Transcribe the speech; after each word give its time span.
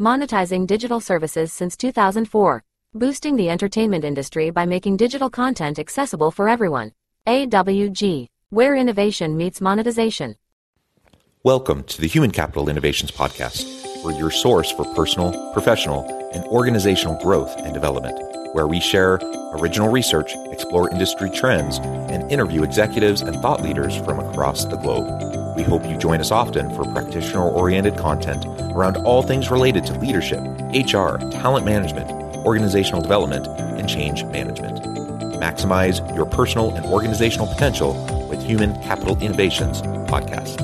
monetizing 0.00 0.66
digital 0.66 1.00
services 1.00 1.52
since 1.52 1.76
2004, 1.76 2.64
boosting 2.94 3.36
the 3.36 3.48
entertainment 3.48 4.04
industry 4.04 4.50
by 4.50 4.66
making 4.66 4.96
digital 4.96 5.30
content 5.30 5.78
accessible 5.78 6.30
for 6.30 6.48
everyone. 6.48 6.92
AWG, 7.28 8.26
where 8.50 8.74
innovation 8.74 9.36
meets 9.36 9.60
monetization. 9.60 10.36
Welcome 11.44 11.84
to 11.84 12.00
the 12.00 12.08
Human 12.08 12.30
Capital 12.30 12.68
Innovations 12.68 13.12
Podcast, 13.12 14.02
where 14.02 14.18
your 14.18 14.30
source 14.30 14.70
for 14.72 14.84
personal, 14.94 15.52
professional, 15.52 16.04
and 16.32 16.44
organizational 16.46 17.22
growth 17.22 17.54
and 17.58 17.72
development, 17.72 18.18
where 18.54 18.66
we 18.66 18.80
share 18.80 19.20
original 19.52 19.90
research, 19.90 20.34
explore 20.50 20.90
industry 20.90 21.30
trends, 21.30 21.78
and 21.78 22.30
interview 22.32 22.62
executives 22.62 23.20
and 23.20 23.36
thought 23.40 23.62
leaders 23.62 23.96
from 23.98 24.18
across 24.18 24.64
the 24.64 24.76
globe. 24.76 25.43
We 25.56 25.62
hope 25.62 25.84
you 25.86 25.96
join 25.96 26.20
us 26.20 26.30
often 26.30 26.74
for 26.74 26.84
practitioner 26.92 27.42
oriented 27.42 27.96
content 27.96 28.44
around 28.74 28.96
all 28.98 29.22
things 29.22 29.50
related 29.50 29.86
to 29.86 29.98
leadership, 29.98 30.40
HR, 30.72 31.18
talent 31.30 31.64
management, 31.64 32.10
organizational 32.44 33.02
development, 33.02 33.46
and 33.46 33.88
change 33.88 34.24
management. 34.24 34.78
Maximize 35.40 36.14
your 36.16 36.26
personal 36.26 36.74
and 36.74 36.84
organizational 36.86 37.46
potential 37.46 37.92
with 38.28 38.42
Human 38.42 38.74
Capital 38.82 39.16
Innovations 39.20 39.82
podcast. 40.10 40.60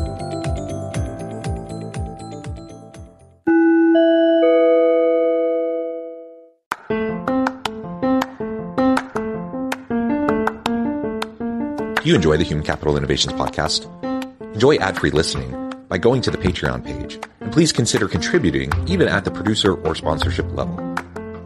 You 12.05 12.15
enjoy 12.17 12.39
the 12.39 12.45
Human 12.45 12.65
Capital 12.65 12.97
Innovations 12.97 13.35
podcast? 13.35 14.10
Enjoy 14.55 14.75
ad-free 14.79 15.11
listening 15.11 15.73
by 15.89 15.97
going 15.97 16.23
to 16.23 16.31
the 16.31 16.37
Patreon 16.37 16.85
page, 16.85 17.21
and 17.41 17.53
please 17.53 17.73
consider 17.73 18.09
contributing 18.09 18.73
even 18.89 19.07
at 19.07 19.25
the 19.25 19.31
producer 19.31 19.75
or 19.75 19.95
sponsorship 19.95 20.51
level. 20.57 20.77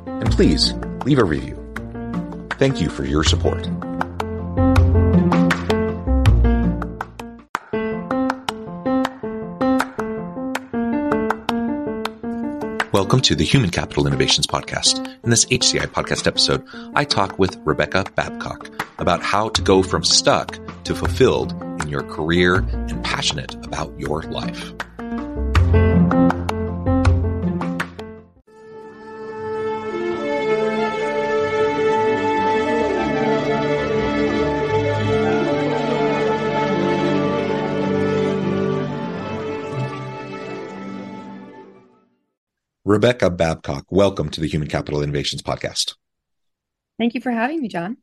And 0.07 0.31
please 0.31 0.73
leave 1.05 1.19
a 1.19 1.25
review. 1.25 1.55
Thank 2.53 2.81
you 2.81 2.89
for 2.89 3.05
your 3.05 3.23
support. 3.23 3.69
Welcome 12.91 13.21
to 13.21 13.35
the 13.35 13.45
Human 13.45 13.69
Capital 13.69 14.07
Innovations 14.07 14.47
Podcast. 14.47 15.07
In 15.25 15.29
this 15.29 15.45
HCI 15.45 15.89
podcast 15.89 16.27
episode, 16.27 16.67
I 16.95 17.05
talk 17.05 17.39
with 17.39 17.61
Rebecca 17.67 18.07
Babcock 18.15 18.71
about 18.99 19.23
how 19.23 19.51
to 19.51 19.61
go 19.61 19.83
from 19.83 20.05
stuck 20.05 20.59
to 20.85 20.95
fulfilled 20.95 21.53
in 21.81 21.89
your 21.89 22.03
career 22.03 22.57
and 22.57 23.05
passionate 23.05 23.55
about 23.65 23.99
your 23.99 24.23
life. 24.23 24.73
Rebecca 42.87 43.29
Babcock, 43.29 43.87
welcome 43.91 44.29
to 44.29 44.41
the 44.41 44.47
Human 44.47 44.69
Capital 44.69 45.03
Innovations 45.03 45.43
Podcast. 45.43 45.95
Thank 46.99 47.15
you 47.15 47.21
for 47.21 47.33
having 47.33 47.61
me, 47.61 47.69
John. 47.69 47.97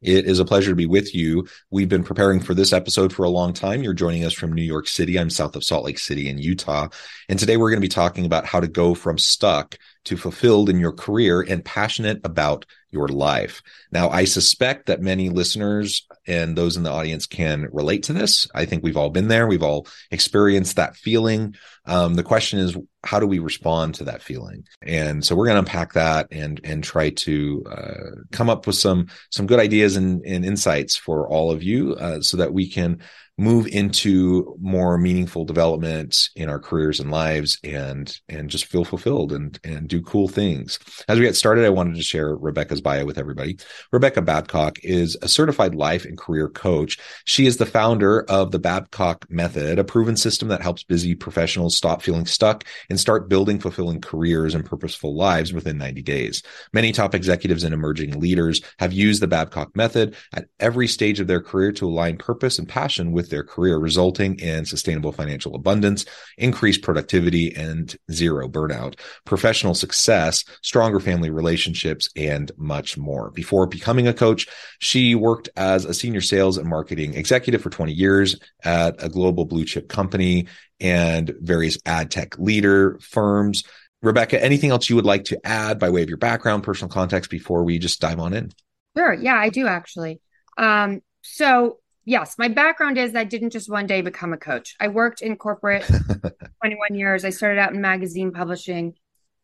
It 0.00 0.26
is 0.26 0.38
a 0.38 0.44
pleasure 0.44 0.70
to 0.70 0.76
be 0.76 0.86
with 0.86 1.12
you. 1.12 1.48
We've 1.70 1.88
been 1.88 2.04
preparing 2.04 2.38
for 2.38 2.54
this 2.54 2.72
episode 2.72 3.12
for 3.12 3.24
a 3.24 3.30
long 3.30 3.52
time. 3.52 3.82
You're 3.82 3.94
joining 3.94 4.24
us 4.24 4.32
from 4.32 4.52
New 4.52 4.62
York 4.62 4.86
City. 4.86 5.18
I'm 5.18 5.28
south 5.28 5.56
of 5.56 5.64
Salt 5.64 5.84
Lake 5.84 5.98
City 5.98 6.28
in 6.28 6.38
Utah. 6.38 6.88
And 7.28 7.36
today 7.36 7.56
we're 7.56 7.70
going 7.70 7.80
to 7.80 7.84
be 7.84 7.88
talking 7.88 8.24
about 8.24 8.46
how 8.46 8.60
to 8.60 8.68
go 8.68 8.94
from 8.94 9.18
stuck 9.18 9.76
to 10.04 10.16
fulfilled 10.16 10.70
in 10.70 10.78
your 10.78 10.92
career 10.92 11.40
and 11.40 11.64
passionate 11.64 12.20
about 12.22 12.64
your 12.90 13.08
life. 13.08 13.60
Now, 13.90 14.08
I 14.08 14.24
suspect 14.24 14.86
that 14.86 15.02
many 15.02 15.30
listeners 15.30 16.06
and 16.26 16.56
those 16.56 16.76
in 16.76 16.84
the 16.84 16.92
audience 16.92 17.26
can 17.26 17.68
relate 17.72 18.04
to 18.04 18.12
this. 18.12 18.48
I 18.54 18.64
think 18.66 18.84
we've 18.84 18.96
all 18.96 19.10
been 19.10 19.28
there. 19.28 19.46
We've 19.46 19.62
all 19.62 19.86
experienced 20.10 20.76
that 20.76 20.96
feeling. 20.96 21.56
Um, 21.88 22.14
the 22.14 22.22
question 22.22 22.58
is, 22.58 22.76
how 23.04 23.18
do 23.18 23.26
we 23.26 23.38
respond 23.38 23.94
to 23.96 24.04
that 24.04 24.22
feeling? 24.22 24.64
And 24.82 25.24
so 25.24 25.34
we're 25.34 25.46
going 25.46 25.56
to 25.56 25.60
unpack 25.60 25.94
that 25.94 26.28
and 26.30 26.60
and 26.64 26.84
try 26.84 27.10
to 27.10 27.64
uh, 27.70 28.10
come 28.30 28.50
up 28.50 28.66
with 28.66 28.76
some 28.76 29.08
some 29.30 29.46
good 29.46 29.60
ideas 29.60 29.96
and, 29.96 30.24
and 30.24 30.44
insights 30.44 30.96
for 30.96 31.28
all 31.28 31.50
of 31.50 31.62
you, 31.62 31.94
uh, 31.94 32.20
so 32.20 32.36
that 32.36 32.52
we 32.52 32.68
can 32.70 33.00
move 33.40 33.68
into 33.68 34.56
more 34.60 34.98
meaningful 34.98 35.44
development 35.44 36.28
in 36.34 36.48
our 36.48 36.58
careers 36.58 36.98
and 36.98 37.12
lives 37.12 37.56
and 37.62 38.18
and 38.28 38.50
just 38.50 38.66
feel 38.66 38.84
fulfilled 38.84 39.32
and 39.32 39.60
and 39.62 39.88
do 39.88 40.02
cool 40.02 40.26
things. 40.26 40.80
As 41.06 41.20
we 41.20 41.24
get 41.24 41.36
started, 41.36 41.64
I 41.64 41.70
wanted 41.70 41.94
to 41.94 42.02
share 42.02 42.34
Rebecca's 42.34 42.80
bio 42.80 43.06
with 43.06 43.16
everybody. 43.16 43.56
Rebecca 43.92 44.22
Babcock 44.22 44.80
is 44.82 45.16
a 45.22 45.28
certified 45.28 45.76
life 45.76 46.04
and 46.04 46.18
career 46.18 46.48
coach. 46.48 46.98
She 47.24 47.46
is 47.46 47.58
the 47.58 47.64
founder 47.64 48.24
of 48.24 48.50
the 48.50 48.58
Babcock 48.58 49.24
Method, 49.30 49.78
a 49.78 49.84
proven 49.84 50.16
system 50.16 50.48
that 50.48 50.62
helps 50.62 50.82
busy 50.82 51.14
professionals 51.14 51.76
stop 51.78 52.02
feeling 52.02 52.26
stuck 52.26 52.64
and 52.90 53.00
start 53.00 53.28
building 53.28 53.58
fulfilling 53.58 54.00
careers 54.00 54.54
and 54.54 54.64
purposeful 54.64 55.16
lives 55.16 55.52
within 55.52 55.78
90 55.78 56.02
days. 56.02 56.42
Many 56.72 56.92
top 56.92 57.14
executives 57.14 57.64
and 57.64 57.72
emerging 57.72 58.20
leaders 58.20 58.60
have 58.78 58.92
used 58.92 59.22
the 59.22 59.26
Babcock 59.26 59.74
Method 59.74 60.14
at 60.34 60.48
every 60.60 60.86
stage 60.86 61.20
of 61.20 61.26
their 61.26 61.40
career 61.40 61.72
to 61.72 61.86
align 61.86 62.18
purpose 62.18 62.58
and 62.58 62.68
passion 62.68 63.12
with 63.12 63.30
their 63.30 63.44
career, 63.44 63.78
resulting 63.78 64.38
in 64.38 64.66
sustainable 64.66 65.12
financial 65.12 65.54
abundance, 65.54 66.04
increased 66.36 66.82
productivity, 66.82 67.54
and 67.54 67.96
zero 68.10 68.48
burnout, 68.48 68.98
professional 69.24 69.74
success, 69.74 70.44
stronger 70.62 71.00
family 71.00 71.30
relationships, 71.30 72.10
and 72.16 72.50
much 72.56 72.98
more. 72.98 73.30
Before 73.30 73.66
becoming 73.66 74.08
a 74.08 74.14
coach, 74.14 74.46
she 74.80 75.14
worked 75.14 75.48
as 75.56 75.84
a 75.84 75.94
senior 75.94 76.20
sales 76.20 76.58
and 76.58 76.68
marketing 76.68 77.14
executive 77.14 77.62
for 77.62 77.70
20 77.70 77.92
years 77.92 78.36
at 78.64 79.02
a 79.02 79.08
global 79.08 79.44
blue 79.44 79.64
chip 79.64 79.88
company 79.88 80.46
and 80.80 81.34
various 81.40 81.78
ad 81.86 82.10
tech 82.10 82.38
leader 82.38 82.98
firms. 83.00 83.64
Rebecca, 84.02 84.42
anything 84.42 84.70
else 84.70 84.88
you 84.88 84.96
would 84.96 85.04
like 85.04 85.24
to 85.24 85.40
add 85.44 85.78
by 85.78 85.90
way 85.90 86.02
of 86.02 86.08
your 86.08 86.18
background, 86.18 86.62
personal 86.62 86.88
context 86.88 87.30
before 87.30 87.64
we 87.64 87.78
just 87.78 88.00
dive 88.00 88.20
on 88.20 88.32
in? 88.32 88.52
Sure. 88.96 89.12
Yeah, 89.12 89.36
I 89.36 89.48
do 89.48 89.66
actually. 89.66 90.20
Um, 90.56 91.02
so 91.22 91.78
yes, 92.04 92.36
my 92.38 92.48
background 92.48 92.96
is 92.96 93.14
I 93.14 93.24
didn't 93.24 93.50
just 93.50 93.68
one 93.68 93.86
day 93.86 94.00
become 94.00 94.32
a 94.32 94.38
coach. 94.38 94.76
I 94.80 94.88
worked 94.88 95.20
in 95.20 95.36
corporate 95.36 95.84
21 96.62 96.94
years. 96.94 97.24
I 97.24 97.30
started 97.30 97.60
out 97.60 97.72
in 97.72 97.80
magazine 97.80 98.32
publishing. 98.32 98.94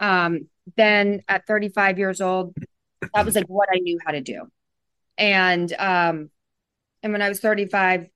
Um, 0.01 0.49
then 0.77 1.23
at 1.29 1.47
35 1.47 1.99
years 1.99 2.21
old, 2.21 2.55
that 3.15 3.25
was 3.25 3.35
like 3.35 3.47
what 3.47 3.69
I 3.73 3.79
knew 3.79 3.99
how 4.05 4.13
to 4.13 4.21
do. 4.21 4.49
And 5.19 5.73
um, 5.75 6.31
and 7.03 7.13
when 7.13 7.23
I 7.23 7.29
was 7.29 7.41
35, 7.41 8.09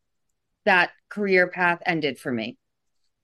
that 0.65 0.91
career 1.09 1.49
path 1.49 1.81
ended 1.85 2.19
for 2.19 2.33
me. 2.33 2.57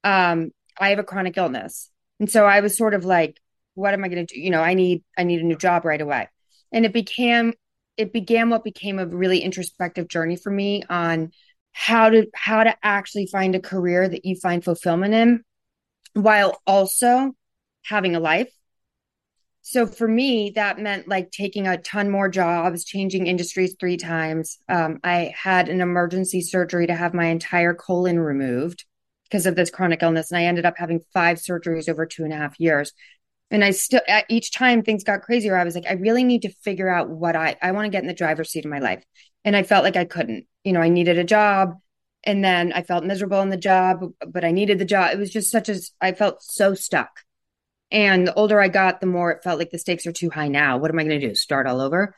Um, 0.04 0.50
I 0.78 0.90
have 0.90 0.98
a 0.98 1.04
chronic 1.04 1.36
illness. 1.36 1.90
And 2.20 2.30
so 2.30 2.44
I 2.44 2.60
was 2.60 2.76
sort 2.76 2.94
of 2.94 3.04
like, 3.04 3.40
what 3.74 3.94
am 3.94 4.04
I 4.04 4.08
going 4.08 4.24
to 4.26 4.34
do? 4.34 4.40
You 4.40 4.50
know, 4.50 4.60
I 4.60 4.74
need 4.74 5.02
I 5.18 5.24
need 5.24 5.40
a 5.40 5.46
new 5.46 5.56
job 5.56 5.84
right 5.84 6.00
away. 6.00 6.28
And 6.72 6.84
it 6.84 6.92
became 6.92 7.54
it 7.96 8.12
began 8.12 8.50
what 8.50 8.64
became 8.64 8.98
a 8.98 9.06
really 9.06 9.40
introspective 9.40 10.08
journey 10.08 10.36
for 10.36 10.50
me 10.50 10.82
on 10.88 11.32
how 11.72 12.08
to 12.08 12.26
how 12.34 12.62
to 12.64 12.74
actually 12.82 13.26
find 13.26 13.54
a 13.54 13.60
career 13.60 14.08
that 14.08 14.24
you 14.24 14.36
find 14.36 14.64
fulfillment 14.64 15.14
in 15.14 15.44
while 16.14 16.60
also 16.66 17.32
having 17.84 18.14
a 18.14 18.20
life 18.20 18.50
so 19.62 19.86
for 19.86 20.06
me 20.06 20.50
that 20.54 20.78
meant 20.78 21.08
like 21.08 21.32
taking 21.32 21.66
a 21.66 21.76
ton 21.78 22.10
more 22.10 22.28
jobs 22.28 22.84
changing 22.84 23.26
industries 23.26 23.74
three 23.78 23.96
times 23.96 24.58
um, 24.68 25.00
i 25.02 25.34
had 25.36 25.68
an 25.68 25.80
emergency 25.80 26.40
surgery 26.40 26.86
to 26.86 26.94
have 26.94 27.12
my 27.12 27.26
entire 27.26 27.74
colon 27.74 28.20
removed 28.20 28.84
because 29.24 29.46
of 29.46 29.56
this 29.56 29.70
chronic 29.70 30.02
illness 30.02 30.30
and 30.30 30.38
i 30.38 30.44
ended 30.44 30.66
up 30.66 30.74
having 30.76 31.00
five 31.12 31.38
surgeries 31.38 31.88
over 31.88 32.06
two 32.06 32.24
and 32.24 32.32
a 32.32 32.36
half 32.36 32.58
years 32.58 32.92
and 33.50 33.64
I 33.64 33.70
still 33.70 34.00
each 34.28 34.52
time 34.52 34.82
things 34.82 35.04
got 35.04 35.22
crazier, 35.22 35.56
I 35.56 35.62
was 35.62 35.74
like, 35.74 35.86
I 35.88 35.92
really 35.92 36.24
need 36.24 36.42
to 36.42 36.52
figure 36.62 36.88
out 36.88 37.08
what 37.08 37.36
I 37.36 37.56
I 37.62 37.72
want 37.72 37.84
to 37.84 37.90
get 37.90 38.02
in 38.02 38.08
the 38.08 38.14
driver's 38.14 38.50
seat 38.50 38.64
of 38.64 38.70
my 38.70 38.80
life. 38.80 39.04
And 39.44 39.54
I 39.54 39.62
felt 39.62 39.84
like 39.84 39.96
I 39.96 40.06
couldn't. 40.06 40.46
You 40.64 40.72
know, 40.72 40.80
I 40.80 40.88
needed 40.88 41.18
a 41.18 41.24
job 41.24 41.74
and 42.24 42.42
then 42.42 42.72
I 42.72 42.82
felt 42.82 43.04
miserable 43.04 43.40
in 43.42 43.50
the 43.50 43.56
job, 43.56 44.00
but 44.26 44.44
I 44.44 44.50
needed 44.50 44.78
the 44.78 44.84
job. 44.84 45.12
It 45.12 45.18
was 45.18 45.30
just 45.30 45.50
such 45.50 45.68
as 45.68 45.92
I 46.00 46.12
felt 46.12 46.42
so 46.42 46.74
stuck. 46.74 47.20
And 47.90 48.26
the 48.26 48.34
older 48.34 48.60
I 48.60 48.68
got, 48.68 49.00
the 49.00 49.06
more 49.06 49.30
it 49.30 49.44
felt 49.44 49.58
like 49.58 49.70
the 49.70 49.78
stakes 49.78 50.06
are 50.06 50.12
too 50.12 50.30
high 50.30 50.48
now. 50.48 50.78
What 50.78 50.90
am 50.90 50.98
I 50.98 51.04
going 51.04 51.20
to 51.20 51.28
do? 51.28 51.34
Start 51.34 51.66
all 51.66 51.80
over? 51.80 52.14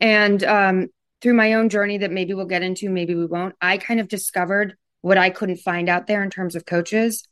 And 0.00 0.42
um, 0.44 0.86
through 1.20 1.34
my 1.34 1.54
own 1.54 1.68
journey 1.68 1.98
that 1.98 2.12
maybe 2.12 2.34
we'll 2.34 2.46
get 2.46 2.62
into, 2.62 2.88
maybe 2.88 3.16
we 3.16 3.26
won't, 3.26 3.56
I 3.60 3.78
kind 3.78 3.98
of 3.98 4.08
discovered 4.08 4.76
what 5.00 5.18
I 5.18 5.30
couldn't 5.30 5.58
find 5.58 5.88
out 5.88 6.06
there 6.06 6.22
in 6.22 6.30
terms 6.30 6.56
of 6.56 6.66
coaches 6.66 7.24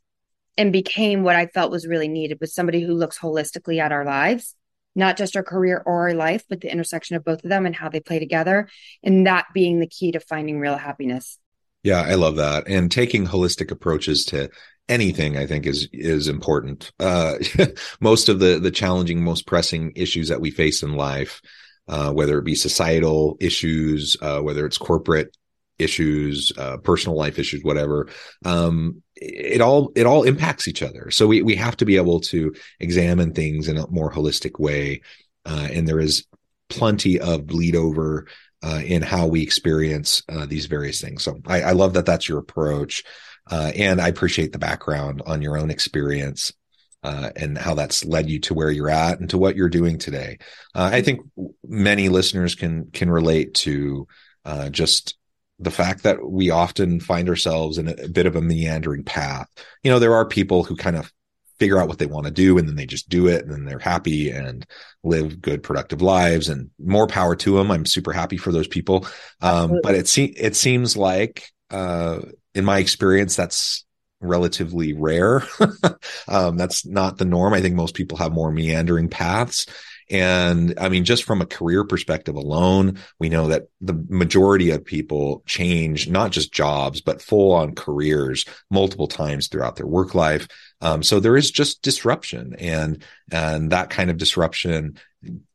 and 0.56 0.72
became 0.72 1.22
what 1.22 1.36
I 1.36 1.46
felt 1.46 1.70
was 1.70 1.86
really 1.86 2.08
needed 2.08 2.38
with 2.40 2.50
somebody 2.50 2.80
who 2.80 2.94
looks 2.94 3.18
holistically 3.18 3.80
at 3.80 3.92
our 3.92 4.04
lives, 4.04 4.54
not 4.94 5.16
just 5.16 5.36
our 5.36 5.42
career 5.42 5.82
or 5.84 6.08
our 6.08 6.14
life, 6.14 6.44
but 6.48 6.60
the 6.60 6.72
intersection 6.72 7.16
of 7.16 7.24
both 7.24 7.44
of 7.44 7.50
them 7.50 7.66
and 7.66 7.74
how 7.74 7.88
they 7.88 8.00
play 8.00 8.18
together. 8.18 8.68
And 9.02 9.26
that 9.26 9.46
being 9.52 9.80
the 9.80 9.86
key 9.86 10.12
to 10.12 10.20
finding 10.20 10.58
real 10.58 10.76
happiness. 10.76 11.38
Yeah, 11.82 12.02
I 12.02 12.14
love 12.14 12.36
that. 12.36 12.66
And 12.66 12.90
taking 12.90 13.26
holistic 13.26 13.70
approaches 13.70 14.24
to 14.26 14.50
anything 14.88 15.36
I 15.36 15.46
think 15.46 15.66
is 15.66 15.88
is 15.92 16.28
important. 16.28 16.92
Uh, 16.98 17.34
most 18.00 18.28
of 18.28 18.38
the 18.40 18.58
the 18.58 18.70
challenging, 18.70 19.22
most 19.22 19.46
pressing 19.46 19.92
issues 19.94 20.28
that 20.28 20.40
we 20.40 20.50
face 20.50 20.82
in 20.82 20.94
life, 20.94 21.40
uh, 21.88 22.12
whether 22.12 22.38
it 22.38 22.44
be 22.44 22.54
societal 22.54 23.36
issues, 23.40 24.16
uh, 24.20 24.40
whether 24.40 24.66
it's 24.66 24.78
corporate 24.78 25.36
issues, 25.78 26.52
uh, 26.56 26.78
personal 26.78 27.16
life 27.16 27.38
issues, 27.38 27.62
whatever, 27.62 28.08
um, 28.44 29.02
it 29.14 29.60
all 29.60 29.92
it 29.94 30.06
all 30.06 30.24
impacts 30.24 30.68
each 30.68 30.82
other. 30.82 31.10
So 31.10 31.26
we 31.26 31.42
we 31.42 31.56
have 31.56 31.76
to 31.78 31.84
be 31.84 31.96
able 31.96 32.20
to 32.20 32.54
examine 32.80 33.32
things 33.32 33.68
in 33.68 33.76
a 33.78 33.86
more 33.88 34.12
holistic 34.12 34.58
way, 34.58 35.02
uh, 35.44 35.68
and 35.70 35.86
there 35.88 36.00
is 36.00 36.26
plenty 36.68 37.20
of 37.20 37.46
bleed 37.46 37.76
over 37.76 38.26
uh, 38.62 38.82
in 38.84 39.02
how 39.02 39.26
we 39.26 39.42
experience 39.42 40.22
uh, 40.28 40.46
these 40.46 40.66
various 40.66 41.00
things. 41.00 41.22
So 41.22 41.40
I, 41.46 41.62
I, 41.62 41.72
love 41.72 41.94
that 41.94 42.06
that's 42.06 42.28
your 42.28 42.38
approach. 42.38 43.04
Uh, 43.48 43.70
and 43.76 44.00
I 44.00 44.08
appreciate 44.08 44.52
the 44.52 44.58
background 44.58 45.22
on 45.24 45.40
your 45.40 45.56
own 45.56 45.70
experience 45.70 46.52
uh, 47.02 47.30
and 47.36 47.56
how 47.56 47.74
that's 47.74 48.04
led 48.04 48.28
you 48.28 48.40
to 48.40 48.54
where 48.54 48.70
you're 48.70 48.90
at 48.90 49.20
and 49.20 49.30
to 49.30 49.38
what 49.38 49.54
you're 49.54 49.68
doing 49.68 49.98
today. 49.98 50.38
Uh, 50.74 50.90
I 50.92 51.02
think 51.02 51.20
many 51.64 52.08
listeners 52.08 52.56
can 52.56 52.90
can 52.90 53.10
relate 53.10 53.54
to 53.54 54.08
uh, 54.44 54.68
just 54.70 55.16
the 55.58 55.70
fact 55.70 56.02
that 56.02 56.28
we 56.28 56.50
often 56.50 57.00
find 57.00 57.28
ourselves 57.28 57.78
in 57.78 57.88
a, 57.88 58.08
bit 58.08 58.26
of 58.26 58.36
a 58.36 58.42
meandering 58.42 59.02
path. 59.02 59.48
You 59.82 59.90
know, 59.90 59.98
there 59.98 60.14
are 60.14 60.26
people 60.26 60.64
who 60.64 60.76
kind 60.76 60.96
of 60.96 61.12
figure 61.58 61.78
out 61.78 61.88
what 61.88 61.98
they 61.98 62.06
want 62.06 62.26
to 62.26 62.32
do 62.32 62.58
and 62.58 62.68
then 62.68 62.76
they 62.76 62.84
just 62.84 63.08
do 63.08 63.28
it 63.28 63.42
and 63.42 63.50
then 63.50 63.64
they're 63.64 63.78
happy 63.78 64.30
and 64.30 64.66
live 65.02 65.40
good 65.40 65.62
productive 65.62 66.02
lives 66.02 66.50
and 66.50 66.68
more 66.78 67.06
power 67.06 67.34
to 67.34 67.56
them 67.56 67.70
i'm 67.70 67.86
super 67.86 68.12
happy 68.12 68.36
for 68.36 68.52
those 68.52 68.68
people. 68.68 69.06
Um, 69.40 69.80
but 69.82 69.94
it 69.94 70.06
seems 70.06 70.34
it 70.36 70.54
seems 70.54 70.96
like 70.96 71.50
uh, 71.70 72.20
in 72.54 72.64
my 72.64 72.78
experience 72.78 73.36
that's 73.36 73.84
relatively 74.20 74.92
rare. 74.92 75.42
Um, 76.28 76.56
that's 76.56 76.84
not 76.84 77.18
the 77.18 77.24
norm. 77.24 77.54
I 77.54 77.60
think 77.60 77.76
most 77.76 77.94
people 77.94 78.18
have 78.18 78.32
more 78.32 78.50
meandering 78.50 79.08
paths 79.08 79.66
and 80.10 80.74
I 80.78 80.88
mean, 80.88 81.04
just 81.04 81.24
from 81.24 81.40
a 81.40 81.46
career 81.46 81.84
perspective 81.84 82.36
alone, 82.36 82.98
we 83.18 83.28
know 83.28 83.48
that 83.48 83.68
the 83.80 84.04
majority 84.08 84.70
of 84.70 84.84
people 84.84 85.42
change 85.46 86.08
not 86.08 86.30
just 86.30 86.52
jobs, 86.52 87.00
but 87.00 87.22
full 87.22 87.52
on 87.52 87.74
careers 87.74 88.44
multiple 88.70 89.08
times 89.08 89.48
throughout 89.48 89.76
their 89.76 89.86
work 89.86 90.14
life. 90.14 90.46
Um, 90.80 91.02
so 91.02 91.18
there 91.18 91.36
is 91.36 91.50
just 91.50 91.82
disruption 91.82 92.54
and, 92.58 93.02
and 93.32 93.72
that 93.72 93.90
kind 93.90 94.10
of 94.10 94.16
disruption 94.16 94.98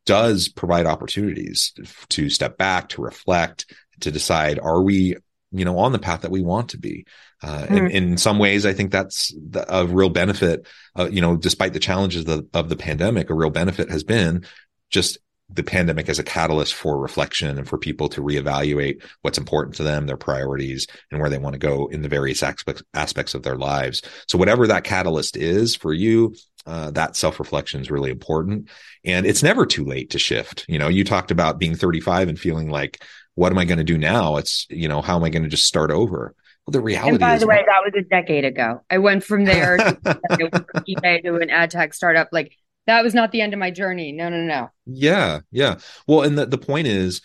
does 0.06 0.50
provide 0.50 0.86
opportunities 0.86 1.74
to 2.10 2.30
step 2.30 2.58
back, 2.58 2.90
to 2.90 3.02
reflect, 3.02 3.74
to 4.02 4.12
decide, 4.12 4.60
are 4.60 4.82
we 4.82 5.16
you 5.52 5.66
know 5.66 5.78
on 5.78 5.92
the 5.92 6.00
path 6.00 6.22
that 6.22 6.32
we 6.32 6.42
want 6.42 6.70
to 6.70 6.78
be 6.78 7.06
uh, 7.44 7.64
mm. 7.64 7.78
and, 7.78 7.92
in 7.92 8.18
some 8.18 8.40
ways 8.40 8.66
i 8.66 8.74
think 8.74 8.92
that's 8.92 9.34
a 9.68 9.86
real 9.86 10.10
benefit 10.10 10.66
uh, 10.98 11.08
you 11.12 11.22
know 11.22 11.36
despite 11.36 11.74
the 11.74 11.80
challenges 11.80 12.28
of, 12.28 12.48
of 12.54 12.70
the 12.70 12.76
pandemic 12.76 13.30
a 13.30 13.34
real 13.34 13.50
benefit 13.50 13.90
has 13.90 14.04
been 14.04 14.46
just 14.90 15.18
the 15.54 15.64
pandemic 15.64 16.08
as 16.08 16.20
a 16.20 16.24
catalyst 16.24 16.74
for 16.74 16.98
reflection 16.98 17.58
and 17.58 17.68
for 17.68 17.78
people 17.78 18.08
to 18.10 18.22
reevaluate 18.22 19.04
what's 19.22 19.38
important 19.38 19.76
to 19.76 19.84
them, 19.84 20.06
their 20.06 20.18
priorities, 20.18 20.88
and 21.12 21.20
where 21.20 21.30
they 21.30 21.38
want 21.38 21.54
to 21.54 21.60
go 21.60 21.88
in 21.88 22.02
the 22.02 22.10
various 22.10 22.42
aspects 22.42 22.84
aspects 22.94 23.34
of 23.34 23.44
their 23.44 23.58
lives. 23.58 24.02
So 24.28 24.38
whatever 24.38 24.68
that 24.68 24.84
catalyst 24.84 25.36
is 25.36 25.76
for 25.76 25.94
you, 25.94 26.36
uh, 26.66 26.92
that 26.92 27.16
self 27.16 27.40
reflection 27.40 27.82
is 27.82 27.92
really 27.92 28.12
important. 28.12 28.70
And 29.04 29.26
it's 29.26 29.44
never 29.44 29.66
too 29.66 29.84
late 29.84 30.12
to 30.12 30.20
shift. 30.20 30.66
You 30.68 30.80
know, 30.80 30.88
you 30.88 31.04
talked 31.04 31.32
about 31.32 31.60
being 31.60 31.76
35 31.76 32.30
and 32.30 32.40
feeling 32.40 32.70
like 32.70 33.04
what 33.36 33.52
am 33.52 33.58
I 33.58 33.66
going 33.66 33.78
to 33.78 33.84
do 33.84 33.98
now? 33.98 34.38
It's, 34.38 34.68
you 34.70 34.88
know, 34.88 35.02
how 35.02 35.16
am 35.16 35.24
I 35.24 35.30
going 35.30 35.44
to 35.44 35.50
just 35.50 35.66
start 35.66 35.92
over? 35.92 36.36
Well, 36.66 36.72
the 36.72 36.82
reality 36.82 37.12
and 37.12 37.20
by 37.20 37.38
the 37.38 37.48
way, 37.48 37.64
that 37.66 37.82
was 37.84 37.94
a 37.96 38.04
decade 38.04 38.46
ago. 38.46 38.82
I 38.90 39.00
went 39.00 39.24
from 39.24 39.46
there 39.46 39.78
to, 39.78 39.98
to 41.24 41.36
an 41.36 41.50
ad 41.50 41.72
tech 41.72 41.94
startup. 41.94 42.30
Like 42.32 42.56
that 42.88 43.04
was 43.04 43.14
not 43.14 43.32
the 43.32 43.42
end 43.42 43.54
of 43.54 43.60
my 43.60 43.72
journey. 43.72 44.12
No, 44.12 44.30
no, 44.30 44.42
no. 44.42 44.70
Yeah, 44.86 45.40
yeah. 45.52 45.80
Well, 46.08 46.22
and 46.22 46.38
the, 46.38 46.46
the 46.46 46.58
point 46.58 46.88
is, 46.88 47.22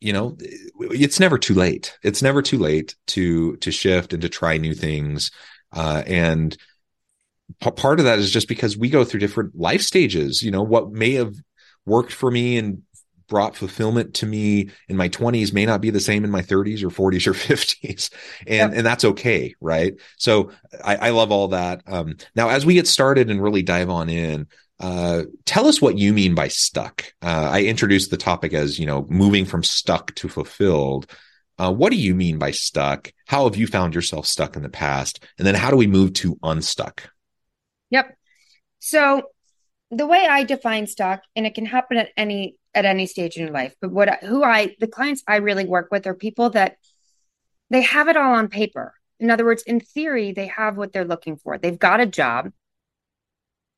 you 0.00 0.12
know, 0.12 0.36
it's 0.78 1.20
never 1.20 1.38
too 1.38 1.54
late. 1.54 1.98
It's 2.02 2.22
never 2.22 2.42
too 2.42 2.58
late 2.58 2.94
to 3.08 3.56
to 3.56 3.70
shift 3.70 4.12
and 4.12 4.22
to 4.22 4.28
try 4.28 4.56
new 4.56 4.74
things. 4.74 5.30
Uh, 5.72 6.02
and 6.06 6.56
p- 7.60 7.70
part 7.70 7.98
of 7.98 8.06
that 8.06 8.18
is 8.18 8.30
just 8.30 8.48
because 8.48 8.76
we 8.78 8.88
go 8.88 9.04
through 9.04 9.20
different 9.20 9.54
life 9.54 9.82
stages. 9.82 10.42
You 10.42 10.50
know, 10.50 10.62
what 10.62 10.92
may 10.92 11.12
have 11.14 11.34
worked 11.86 12.12
for 12.12 12.30
me 12.30 12.56
and 12.56 12.82
brought 13.30 13.56
fulfillment 13.56 14.12
to 14.12 14.26
me 14.26 14.68
in 14.88 14.96
my 14.96 15.08
20s 15.08 15.54
may 15.54 15.64
not 15.64 15.80
be 15.80 15.88
the 15.88 16.00
same 16.00 16.24
in 16.24 16.30
my 16.30 16.42
30s 16.42 16.82
or 16.82 16.90
40s 16.90 17.26
or 17.26 17.32
50s 17.32 18.10
and 18.46 18.74
and 18.74 18.84
that's 18.84 19.04
okay 19.04 19.54
right? 19.62 19.94
So 20.18 20.50
i, 20.84 20.96
I 20.96 21.10
love 21.10 21.32
all 21.32 21.48
that. 21.48 21.82
Um, 21.86 22.16
now 22.34 22.50
as 22.50 22.66
we 22.66 22.74
get 22.74 22.86
started 22.86 23.30
and 23.30 23.42
really 23.42 23.62
dive 23.62 23.88
on 23.88 24.10
in 24.10 24.48
uh, 24.80 25.24
tell 25.44 25.66
us 25.66 25.80
what 25.80 25.96
you 25.96 26.12
mean 26.12 26.34
by 26.34 26.48
stuck. 26.48 27.04
Uh, 27.22 27.48
i 27.52 27.62
introduced 27.62 28.10
the 28.10 28.16
topic 28.18 28.52
as 28.52 28.78
you 28.78 28.84
know 28.84 29.06
moving 29.08 29.46
from 29.46 29.64
stuck 29.64 30.14
to 30.16 30.28
fulfilled. 30.28 31.06
Uh, 31.58 31.72
what 31.72 31.90
do 31.90 31.96
you 31.96 32.14
mean 32.14 32.38
by 32.38 32.50
stuck? 32.50 33.12
How 33.26 33.44
have 33.44 33.56
you 33.56 33.66
found 33.66 33.94
yourself 33.94 34.26
stuck 34.26 34.56
in 34.56 34.62
the 34.62 34.70
past? 34.70 35.22
And 35.38 35.46
then 35.46 35.54
how 35.54 35.70
do 35.70 35.76
we 35.76 35.86
move 35.86 36.14
to 36.14 36.38
unstuck? 36.42 37.10
Yep. 37.90 38.16
So 38.78 39.24
the 39.90 40.06
way 40.06 40.26
i 40.28 40.44
define 40.44 40.86
stuck 40.86 41.22
and 41.34 41.46
it 41.46 41.54
can 41.54 41.66
happen 41.66 41.96
at 41.96 42.10
any 42.16 42.56
at 42.74 42.84
any 42.84 43.06
stage 43.06 43.36
in 43.36 43.44
your 43.44 43.52
life. 43.52 43.74
But 43.80 43.90
what 43.90 44.22
who 44.22 44.42
I 44.42 44.76
the 44.78 44.86
clients 44.86 45.22
I 45.26 45.36
really 45.36 45.64
work 45.64 45.88
with 45.90 46.06
are 46.06 46.14
people 46.14 46.50
that 46.50 46.76
they 47.70 47.82
have 47.82 48.08
it 48.08 48.16
all 48.16 48.34
on 48.34 48.48
paper. 48.48 48.94
In 49.18 49.30
other 49.30 49.44
words, 49.44 49.62
in 49.62 49.80
theory, 49.80 50.32
they 50.32 50.46
have 50.46 50.76
what 50.76 50.92
they're 50.92 51.04
looking 51.04 51.36
for. 51.36 51.58
They've 51.58 51.78
got 51.78 52.00
a 52.00 52.06
job. 52.06 52.50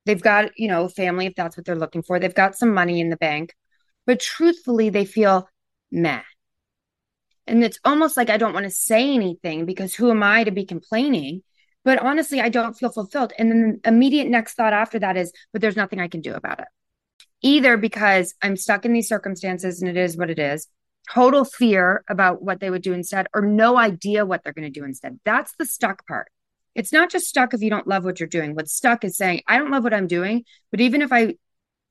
They've 0.07 0.23
got, 0.23 0.59
you 0.59 0.69
know, 0.69 0.89
family 0.89 1.27
if 1.27 1.35
that's 1.35 1.57
what 1.57 1.67
they're 1.67 1.77
looking 1.77 2.03
for. 2.03 2.19
They've 2.19 2.35
got 2.35 2.57
some 2.57 2.75
money 2.75 3.01
in 3.01 3.11
the 3.11 3.17
bank. 3.17 3.55
But 4.07 4.21
truthfully, 4.21 4.89
they 4.89 5.05
feel 5.05 5.49
meh. 5.91 6.23
And 7.47 7.65
it's 7.65 7.79
almost 7.85 8.17
like 8.17 8.31
I 8.31 8.37
don't 8.37 8.55
want 8.55 8.65
to 8.65 8.71
say 8.71 9.15
anything 9.15 9.67
because 9.67 9.95
who 9.95 10.11
am 10.11 10.23
I 10.23 10.45
to 10.45 10.51
be 10.51 10.65
complaining? 10.65 11.43
But 11.85 11.99
honestly, 12.01 12.41
I 12.41 12.49
don't 12.49 12.75
feel 12.75 12.91
fulfilled. 12.91 13.33
And 13.39 13.51
then 13.51 13.81
the 13.83 13.89
immediate 13.89 14.29
next 14.29 14.55
thought 14.55 14.73
after 14.73 15.01
that 15.01 15.17
is, 15.17 15.33
but 15.53 15.61
there's 15.61 15.77
nothing 15.77 16.01
I 16.01 16.09
can 16.09 16.21
do 16.21 16.35
about 16.35 16.61
it 16.61 16.69
either 17.43 17.77
because 17.77 18.35
I'm 18.41 18.57
stuck 18.57 18.85
in 18.85 18.93
these 18.93 19.09
circumstances 19.09 19.83
and 19.83 19.91
it 19.91 19.97
is 19.97 20.17
what 20.17 20.31
it 20.31 20.39
is, 20.39 20.69
total 21.13 21.45
fear 21.45 22.05
about 22.09 22.43
what 22.43 22.61
they 22.61 22.71
would 22.71 22.83
do 22.83 22.93
instead, 22.93 23.27
or 23.35 23.43
no 23.43 23.77
idea 23.77 24.25
what 24.25 24.43
they're 24.43 24.53
going 24.53 24.73
to 24.73 24.81
do 24.81 24.85
instead. 24.85 25.19
That's 25.25 25.55
the 25.59 25.67
stuck 25.67 26.07
part. 26.07 26.29
It's 26.75 26.93
not 26.93 27.11
just 27.11 27.27
stuck 27.27 27.53
if 27.53 27.61
you 27.61 27.69
don't 27.69 27.87
love 27.87 28.05
what 28.05 28.19
you're 28.19 28.29
doing. 28.29 28.55
What's 28.55 28.73
stuck 28.73 29.05
is 29.05 29.17
saying, 29.17 29.43
I 29.47 29.59
don't 29.59 29.71
love 29.71 29.85
what 29.85 29.93
I'm 29.93 30.07
doing, 30.07 30.45
but 30.71 30.81
even 30.81 31.03
if 31.03 31.13
I 31.13 31.35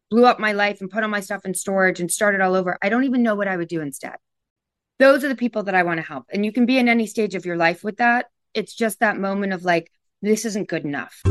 blew 0.09 0.25
up 0.25 0.39
my 0.39 0.53
life 0.53 0.81
and 0.81 0.89
put 0.89 1.03
all 1.03 1.09
my 1.09 1.19
stuff 1.19 1.45
in 1.45 1.53
storage 1.53 1.99
and 1.99 2.09
started 2.09 2.41
all 2.41 2.55
over, 2.55 2.77
I 2.81 2.89
don't 2.89 3.03
even 3.03 3.21
know 3.21 3.35
what 3.35 3.47
I 3.47 3.57
would 3.57 3.67
do 3.67 3.81
instead. 3.81 4.15
Those 4.97 5.23
are 5.23 5.29
the 5.29 5.35
people 5.35 5.63
that 5.63 5.75
I 5.75 5.83
want 5.83 5.99
to 5.99 6.05
help. 6.05 6.25
And 6.31 6.45
you 6.45 6.51
can 6.51 6.65
be 6.65 6.77
in 6.77 6.89
any 6.89 7.07
stage 7.07 7.35
of 7.35 7.45
your 7.45 7.57
life 7.57 7.83
with 7.83 7.97
that. 7.97 8.27
It's 8.53 8.75
just 8.75 8.99
that 8.99 9.17
moment 9.17 9.53
of 9.53 9.63
like, 9.63 9.91
this 10.21 10.45
isn't 10.45 10.67
good 10.67 10.85
enough. 10.85 11.21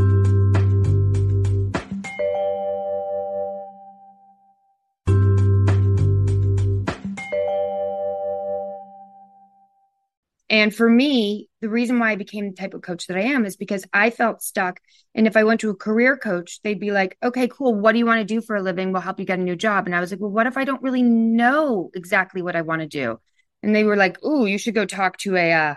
And 10.50 10.74
for 10.74 10.90
me, 10.90 11.48
the 11.60 11.68
reason 11.68 12.00
why 12.00 12.10
I 12.10 12.16
became 12.16 12.50
the 12.50 12.56
type 12.56 12.74
of 12.74 12.82
coach 12.82 13.06
that 13.06 13.16
I 13.16 13.22
am 13.22 13.46
is 13.46 13.56
because 13.56 13.84
I 13.92 14.10
felt 14.10 14.42
stuck. 14.42 14.80
And 15.14 15.28
if 15.28 15.36
I 15.36 15.44
went 15.44 15.60
to 15.60 15.70
a 15.70 15.76
career 15.76 16.16
coach, 16.16 16.60
they'd 16.62 16.80
be 16.80 16.90
like, 16.90 17.16
okay, 17.22 17.46
cool. 17.46 17.72
What 17.72 17.92
do 17.92 17.98
you 17.98 18.06
want 18.06 18.18
to 18.18 18.34
do 18.34 18.40
for 18.40 18.56
a 18.56 18.62
living? 18.62 18.90
We'll 18.90 19.00
help 19.00 19.20
you 19.20 19.24
get 19.24 19.38
a 19.38 19.42
new 19.42 19.54
job. 19.54 19.86
And 19.86 19.94
I 19.94 20.00
was 20.00 20.10
like, 20.10 20.18
well, 20.18 20.32
what 20.32 20.48
if 20.48 20.56
I 20.56 20.64
don't 20.64 20.82
really 20.82 21.04
know 21.04 21.92
exactly 21.94 22.42
what 22.42 22.56
I 22.56 22.62
want 22.62 22.82
to 22.82 22.88
do? 22.88 23.20
And 23.62 23.74
they 23.74 23.84
were 23.84 23.96
like, 23.96 24.22
ooh, 24.24 24.44
you 24.44 24.58
should 24.58 24.74
go 24.74 24.84
talk 24.84 25.18
to 25.18 25.36
a, 25.36 25.52
uh, 25.52 25.74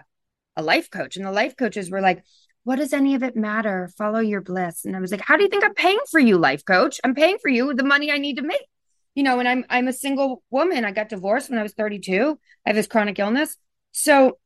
a 0.56 0.64
life 0.64 0.90
coach. 0.90 1.18
And 1.18 1.26
the 1.26 1.32
life 1.32 1.56
coaches 1.56 1.92
were 1.92 2.02
like, 2.02 2.24
what 2.64 2.78
does 2.78 2.94
any 2.94 3.14
of 3.14 3.22
it 3.22 3.36
matter? 3.36 3.92
Follow 3.96 4.22
your 4.22 4.42
bliss. 4.42 4.86
And 4.86 4.96
I 4.96 5.00
was 5.02 5.12
like, 5.12 5.22
how 5.22 5.38
do 5.38 5.44
you 5.44 5.50
think 5.50 5.64
I'm 5.64 5.76
paying 5.76 6.00
for 6.10 6.20
you, 6.20 6.40
life 6.40 6.66
coach? 6.66 7.00
I'm 7.04 7.14
paying 7.14 7.38
for 7.40 7.50
you 7.50 7.76
the 7.76 7.84
money 7.84 8.10
I 8.10 8.18
need 8.18 8.38
to 8.38 8.44
make. 8.44 8.66
You 9.14 9.22
know, 9.22 9.38
and 9.38 9.48
I'm 9.48 9.66
I'm 9.70 9.88
a 9.88 9.94
single 9.94 10.42
woman. 10.50 10.86
I 10.86 10.92
got 10.92 11.10
divorced 11.10 11.52
when 11.52 11.60
I 11.60 11.64
was 11.64 11.74
32. 11.74 12.40
I 12.66 12.70
have 12.70 12.76
this 12.76 12.88
chronic 12.88 13.20
illness. 13.20 13.56
So 13.92 14.40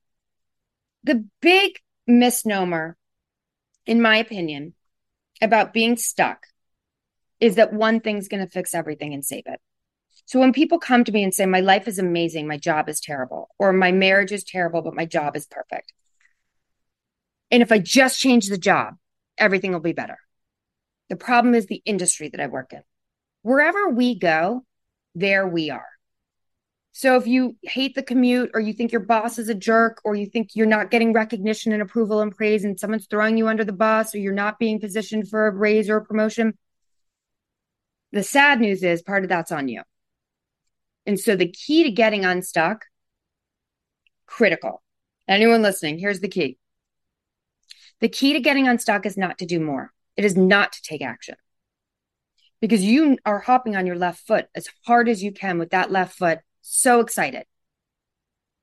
the 1.07 1.25
big 1.41 1.79
misnomer, 2.05 2.97
in 3.85 4.01
my 4.01 4.17
opinion, 4.17 4.73
about 5.41 5.73
being 5.73 5.95
stuck 5.95 6.45
is 7.39 7.55
that 7.55 7.71
one 7.71 8.01
thing's 8.01 8.27
going 8.27 8.45
to 8.45 8.51
fix 8.51 8.75
everything 8.75 9.13
and 9.13 9.23
save 9.23 9.43
it. 9.45 9.61
So 10.25 10.39
when 10.39 10.51
people 10.51 10.79
come 10.79 11.05
to 11.05 11.11
me 11.13 11.23
and 11.23 11.33
say, 11.33 11.45
My 11.45 11.61
life 11.61 11.87
is 11.87 11.97
amazing, 11.97 12.45
my 12.45 12.57
job 12.57 12.89
is 12.89 12.99
terrible, 12.99 13.49
or 13.57 13.71
my 13.71 13.93
marriage 13.93 14.33
is 14.33 14.43
terrible, 14.43 14.81
but 14.81 14.95
my 14.95 15.05
job 15.05 15.37
is 15.37 15.45
perfect. 15.45 15.93
And 17.51 17.61
if 17.61 17.71
I 17.71 17.79
just 17.79 18.19
change 18.19 18.49
the 18.49 18.57
job, 18.57 18.95
everything 19.37 19.71
will 19.71 19.79
be 19.79 19.93
better. 19.93 20.17
The 21.07 21.15
problem 21.15 21.55
is 21.55 21.67
the 21.67 21.81
industry 21.85 22.27
that 22.27 22.41
I 22.41 22.47
work 22.47 22.73
in. 22.73 22.81
Wherever 23.43 23.87
we 23.87 24.19
go, 24.19 24.65
there 25.15 25.47
we 25.47 25.69
are. 25.69 25.87
So 26.98 27.16
if 27.16 27.27
you 27.27 27.56
hate 27.62 27.94
the 27.94 28.01
commute 28.01 28.50
or 28.56 28.60
you 28.60 28.74
think 28.74 28.92
your 28.92 29.01
boss 29.01 29.38
is 29.38 29.50
a 29.50 29.54
jerk 29.54 30.01
or 30.04 30.16
you 30.16 30.25
think 30.25 30.56
you're 30.56 30.66
not 30.66 30.89
getting 30.89 31.13
recognition 31.13 31.72
and 31.72 31.80
approval 31.80 32.22
and 32.22 32.36
praise 32.36 32.63
and 32.63 32.80
someone's 32.80 33.06
throwing 33.06 33.38
you 33.38 33.48
under 33.48 33.63
the 33.63 33.72
bus 33.72 34.16
or 34.16 34.18
you're 34.18 34.34
not 34.34 34.58
being 34.58 34.80
positioned 34.80 35.30
for 35.30 35.46
a 35.46 35.51
raise 35.51 35.92
or 35.92 35.98
a 35.98 36.04
promotion, 36.04 36.58
the 38.13 38.24
sad 38.24 38.60
news 38.60 38.82
is 38.82 39.04
part 39.04 39.22
of 39.22 39.30
that's 39.30 39.51
on 39.51 39.68
you. 39.68 39.84
And 41.06 41.20
so 41.20 41.36
the 41.36 41.51
key 41.51 41.84
to 41.84 41.92
getting 41.92 42.25
unstuck, 42.25 42.86
critical. 44.25 44.82
Anyone 45.27 45.62
listening, 45.62 46.00
here's 46.00 46.22
the 46.22 46.27
key. 46.27 46.58
The 48.00 48.10
key 48.10 48.34
to 48.34 48.39
getting 48.39 48.68
unstuck 48.68 49.06
is 49.06 49.18
not 49.18 49.38
to 49.38 49.46
do 49.46 49.60
more. 49.60 49.94
It 50.16 50.25
is 50.25 50.36
not 50.36 50.72
to 50.72 50.82
take 50.82 51.04
action. 51.04 51.36
Because 52.60 52.84
you 52.84 53.20
are 53.24 53.38
hopping 53.38 53.75
on 53.75 53.86
your 53.86 53.98
left 53.98 54.25
foot 54.25 54.48
as 54.56 54.68
hard 54.88 55.08
as 55.08 55.22
you 55.22 55.32
can 55.32 55.60
with 55.60 55.70
that 55.70 55.92
left 55.92 56.18
foot 56.18 56.39
so 56.67 57.00
excited. 57.00 57.45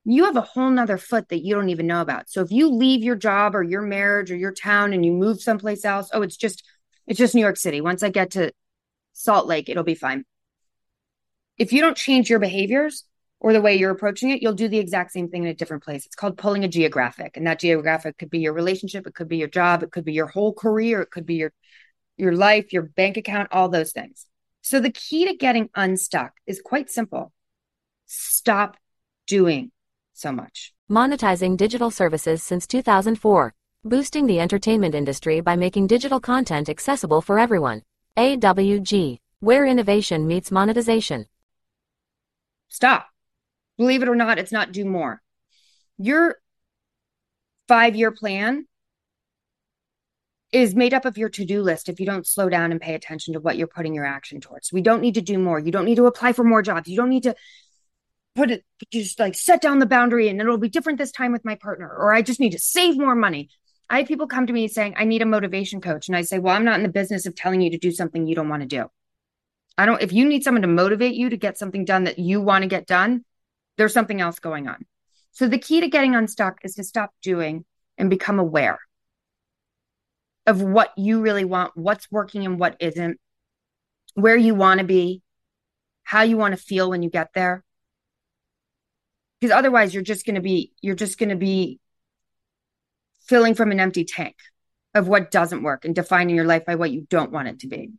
You 0.04 0.25
have 0.25 0.37
a 0.37 0.42
whole 0.42 0.70
nother 0.70 0.99
foot 0.99 1.28
that 1.30 1.44
you 1.44 1.54
don't 1.54 1.70
even 1.70 1.87
know 1.87 2.02
about. 2.02 2.28
So 2.28 2.42
if 2.42 2.50
you 2.50 2.68
leave 2.68 3.02
your 3.02 3.16
job 3.16 3.56
or 3.56 3.62
your 3.62 3.80
marriage 3.80 4.30
or 4.30 4.37
your 4.37 4.52
town 4.52 4.92
and 4.92 5.04
you 5.04 5.12
move 5.12 5.40
someplace 5.40 5.84
else, 5.84 6.11
oh, 6.12 6.23
it's 6.23 6.37
just, 6.37 6.62
it's 7.06 7.18
just 7.18 7.34
New 7.34 7.40
York 7.40 7.56
City. 7.56 7.80
Once 7.80 8.02
I 8.02 8.11
get 8.11 8.32
to 8.32 8.52
Salt 9.14 9.46
Lake, 9.46 9.68
it'll 9.68 9.84
be 9.84 9.94
fine. 9.94 10.25
If 11.56 11.73
you 11.73 11.80
don't 11.80 11.96
change 11.96 12.28
your 12.28 12.38
behaviors 12.38 13.04
or 13.40 13.52
the 13.52 13.62
way 13.62 13.76
you're 13.76 13.90
approaching 13.90 14.30
it, 14.30 14.42
you'll 14.42 14.52
do 14.52 14.68
the 14.68 14.78
exact 14.78 15.12
same 15.12 15.28
thing 15.28 15.44
in 15.44 15.49
a 15.49 15.54
different 15.54 15.84
place. 15.84 16.04
It's 16.04 16.16
called 16.16 16.37
pulling 16.37 16.64
a 16.64 16.68
geographic. 16.68 17.37
And 17.37 17.46
that 17.46 17.61
geographic 17.61 18.18
could 18.18 18.30
be 18.30 18.40
your 18.40 18.52
relationship, 18.52 19.06
it 19.06 19.14
could 19.14 19.28
be 19.28 19.38
your 19.38 19.49
job, 19.49 19.82
it 19.82 19.92
could 19.92 20.04
be 20.04 20.12
your 20.12 20.26
whole 20.26 20.52
career, 20.52 21.00
it 21.00 21.11
could 21.11 21.26
be 21.26 21.37
your 21.37 21.52
your 22.16 22.32
life, 22.32 22.73
your 22.73 22.82
bank 22.82 23.16
account, 23.16 23.49
all 23.50 23.68
those 23.68 23.92
things. 23.92 24.26
So 24.62 24.80
the 24.80 24.92
key 24.92 25.26
to 25.26 25.34
getting 25.34 25.68
unstuck 25.75 26.32
is 26.46 26.61
quite 26.64 26.90
simple 26.90 27.32
stop 28.16 28.76
doing 29.26 29.71
so 30.12 30.33
much. 30.33 30.73
Monetizing 30.90 31.56
digital 31.56 31.90
services 31.90 32.42
since 32.42 32.66
2004. 32.66 33.54
Boosting 33.85 34.26
the 34.26 34.40
entertainment 34.40 34.94
industry 34.94 35.40
by 35.40 35.56
making 35.56 35.87
digital 35.87 36.21
content 36.21 36.68
accessible 36.68 37.21
for 37.21 37.38
everyone. 37.38 37.83
AWG. 38.16 39.18
Where 39.40 39.66
innovation 39.66 40.26
meets 40.26 40.50
monetization. 40.50 41.26
Stop. 42.68 43.09
Believe 43.76 44.02
it 44.02 44.09
or 44.09 44.14
not, 44.14 44.38
it's 44.38 44.52
not 44.52 44.73
do 44.73 44.85
more. 44.85 45.21
Your 45.99 46.37
five 47.68 47.97
year 47.97 48.11
plan 48.11 48.66
is 50.52 50.75
made 50.75 50.94
up 50.94 51.04
of 51.04 51.18
your 51.18 51.28
to-do 51.28 51.62
list 51.62 51.88
if 51.88 51.99
you 51.99 52.06
don't 52.06 52.26
slow 52.26 52.49
down 52.49 52.71
and 52.71 52.80
pay 52.80 52.94
attention 52.94 53.35
to 53.35 53.40
what 53.40 53.56
you're 53.56 53.66
putting 53.66 53.92
your 53.92 54.04
action 54.06 54.40
towards. 54.40 54.73
We 54.73 54.83
don't 54.83 55.00
need 55.00 55.14
to 55.14 55.21
do 55.21 55.37
more. 55.37 55.59
You 55.59 55.73
don't 55.73 55.85
need 55.85 55.97
to 55.97 56.06
apply 56.06 56.33
for 56.33 56.44
more 56.44 56.62
jobs. 56.62 56.88
You 56.88 56.97
don't 56.97 57.09
need 57.11 57.25
to 57.25 57.35
put 58.35 58.50
it 58.50 58.64
just 58.93 59.19
like 59.19 59.35
set 59.35 59.62
down 59.62 59.79
the 59.79 59.87
boundary 59.87 60.29
and 60.29 60.41
it'll 60.41 60.59
be 60.59 60.69
different 60.69 60.99
this 60.99 61.12
time 61.12 61.33
with 61.33 61.45
my 61.45 61.55
partner 61.55 61.88
or 61.88 62.12
i 62.12 62.23
just 62.23 62.41
need 62.41 62.53
to 62.53 62.59
save 62.59 62.99
more 62.99 63.14
money. 63.14 63.49
I 63.91 63.99
have 63.99 64.09
people 64.09 64.26
come 64.26 64.47
to 64.47 64.53
me 64.53 64.67
saying 64.69 64.95
i 64.97 65.05
need 65.05 65.23
a 65.23 65.26
motivation 65.26 65.81
coach. 65.81 66.09
And 66.09 66.17
i 66.17 66.23
say 66.23 66.38
well 66.38 66.57
i'm 66.57 66.64
not 66.64 66.76
in 66.76 66.83
the 66.83 66.88
business 66.88 67.26
of 67.26 67.35
telling 67.35 67.61
you 67.61 67.71
to 67.71 67.79
do 67.79 67.93
something 67.93 68.26
you 68.26 68.35
don't 68.35 68.49
want 68.49 68.62
to 68.62 68.69
do. 68.69 68.87
I 69.79 69.87
don't 69.87 70.03
if 70.03 70.12
you 70.12 70.26
need 70.26 70.45
someone 70.45 70.62
to 70.62 70.69
motivate 70.69 71.14
you 71.14 71.31
to 71.31 71.37
get 71.37 71.59
something 71.59 71.85
done 71.85 72.05
that 72.05 72.19
you 72.19 72.41
want 72.41 72.62
to 72.62 72.69
get 72.69 72.87
done 72.87 73.25
there's 73.76 73.93
something 73.93 74.21
else 74.21 74.38
going 74.38 74.69
on. 74.69 74.87
So 75.33 75.49
the 75.49 75.59
key 75.59 75.81
to 75.81 75.88
getting 75.88 76.14
unstuck 76.14 76.59
is 76.62 76.76
to 76.76 76.85
stop 76.85 77.11
doing 77.23 77.64
and 77.99 78.09
become 78.09 78.38
aware 78.38 78.79
of 80.47 80.62
what 80.62 80.93
you 80.97 81.21
really 81.21 81.45
want 81.45 81.76
what's 81.76 82.11
working 82.11 82.45
and 82.45 82.59
what 82.59 82.76
isn't 82.81 83.19
where 84.14 84.37
you 84.37 84.55
want 84.55 84.79
to 84.79 84.87
be 84.87 85.23
how 86.03 86.23
you 86.23 86.37
want 86.37 86.57
to 86.57 86.62
feel 86.62 86.91
when 86.91 87.03
you 87.03 87.11
get 87.11 87.31
there 87.35 87.64
because 89.44 89.58
otherwise 89.58 89.92
you're 89.92 90.02
just 90.02 90.24
going 90.24 90.36
to 90.36 90.40
be 90.40 90.72
you're 90.80 90.94
just 90.94 91.18
going 91.18 91.28
to 91.28 91.36
be 91.36 91.78
filling 93.26 93.54
from 93.54 93.72
an 93.72 93.78
empty 93.80 94.06
tank 94.06 94.36
of 94.94 95.06
what 95.06 95.30
doesn't 95.30 95.62
work 95.62 95.84
and 95.84 95.94
defining 95.94 96.34
your 96.34 96.46
life 96.46 96.64
by 96.64 96.76
what 96.76 96.90
you 96.90 97.06
don't 97.10 97.30
want 97.30 97.48
it 97.48 97.60
to 97.60 97.66
be. 97.66 97.92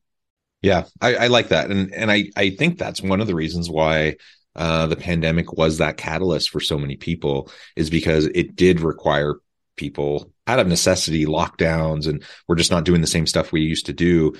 Yeah 0.63 0.85
i, 1.01 1.15
I 1.15 1.27
like 1.27 1.49
that. 1.49 1.69
And 1.69 1.93
and 1.93 2.11
i 2.11 2.31
i 2.35 2.49
think 2.49 2.79
that's 2.79 2.99
one 2.99 3.21
of 3.21 3.27
the 3.27 3.35
reasons 3.35 3.69
why 3.69 4.15
uh, 4.55 4.87
the 4.87 4.95
pandemic 4.95 5.53
was 5.53 5.77
that 5.77 5.97
catalyst 5.97 6.49
for 6.49 6.61
so 6.61 6.79
many 6.79 6.95
people 6.95 7.51
is 7.75 7.91
because 7.91 8.25
it 8.25 8.55
did 8.55 8.79
require 8.79 9.35
people 9.75 10.31
out 10.47 10.59
of 10.59 10.67
necessity 10.67 11.25
lockdowns 11.25 12.07
and 12.07 12.23
we're 12.47 12.55
just 12.55 12.71
not 12.71 12.85
doing 12.85 13.01
the 13.01 13.07
same 13.07 13.27
stuff 13.27 13.51
we 13.51 13.61
used 13.61 13.85
to 13.85 13.93
do. 13.93 14.33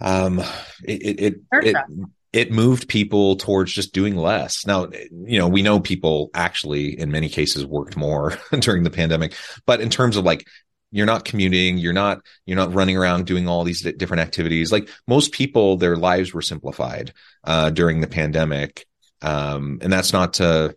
Um 0.00 0.40
it 0.82 1.02
it, 1.02 1.20
it, 1.20 1.34
it 1.52 1.76
it 2.38 2.52
moved 2.52 2.88
people 2.88 3.34
towards 3.34 3.72
just 3.72 3.92
doing 3.92 4.14
less. 4.14 4.64
Now, 4.64 4.88
you 5.10 5.40
know, 5.40 5.48
we 5.48 5.60
know 5.60 5.80
people 5.80 6.30
actually 6.34 6.96
in 6.96 7.10
many 7.10 7.28
cases 7.28 7.66
worked 7.66 7.96
more 7.96 8.38
during 8.60 8.84
the 8.84 8.90
pandemic, 8.90 9.34
but 9.66 9.80
in 9.80 9.90
terms 9.90 10.16
of 10.16 10.24
like 10.24 10.46
you're 10.92 11.04
not 11.04 11.24
commuting, 11.24 11.78
you're 11.78 11.92
not 11.92 12.20
you're 12.46 12.56
not 12.56 12.72
running 12.72 12.96
around 12.96 13.26
doing 13.26 13.48
all 13.48 13.64
these 13.64 13.82
different 13.82 14.20
activities. 14.20 14.70
Like 14.70 14.88
most 15.08 15.32
people 15.32 15.78
their 15.78 15.96
lives 15.96 16.32
were 16.32 16.40
simplified 16.40 17.12
uh 17.42 17.70
during 17.70 18.00
the 18.00 18.06
pandemic. 18.06 18.86
Um 19.20 19.80
and 19.82 19.92
that's 19.92 20.12
not 20.12 20.34
to 20.34 20.76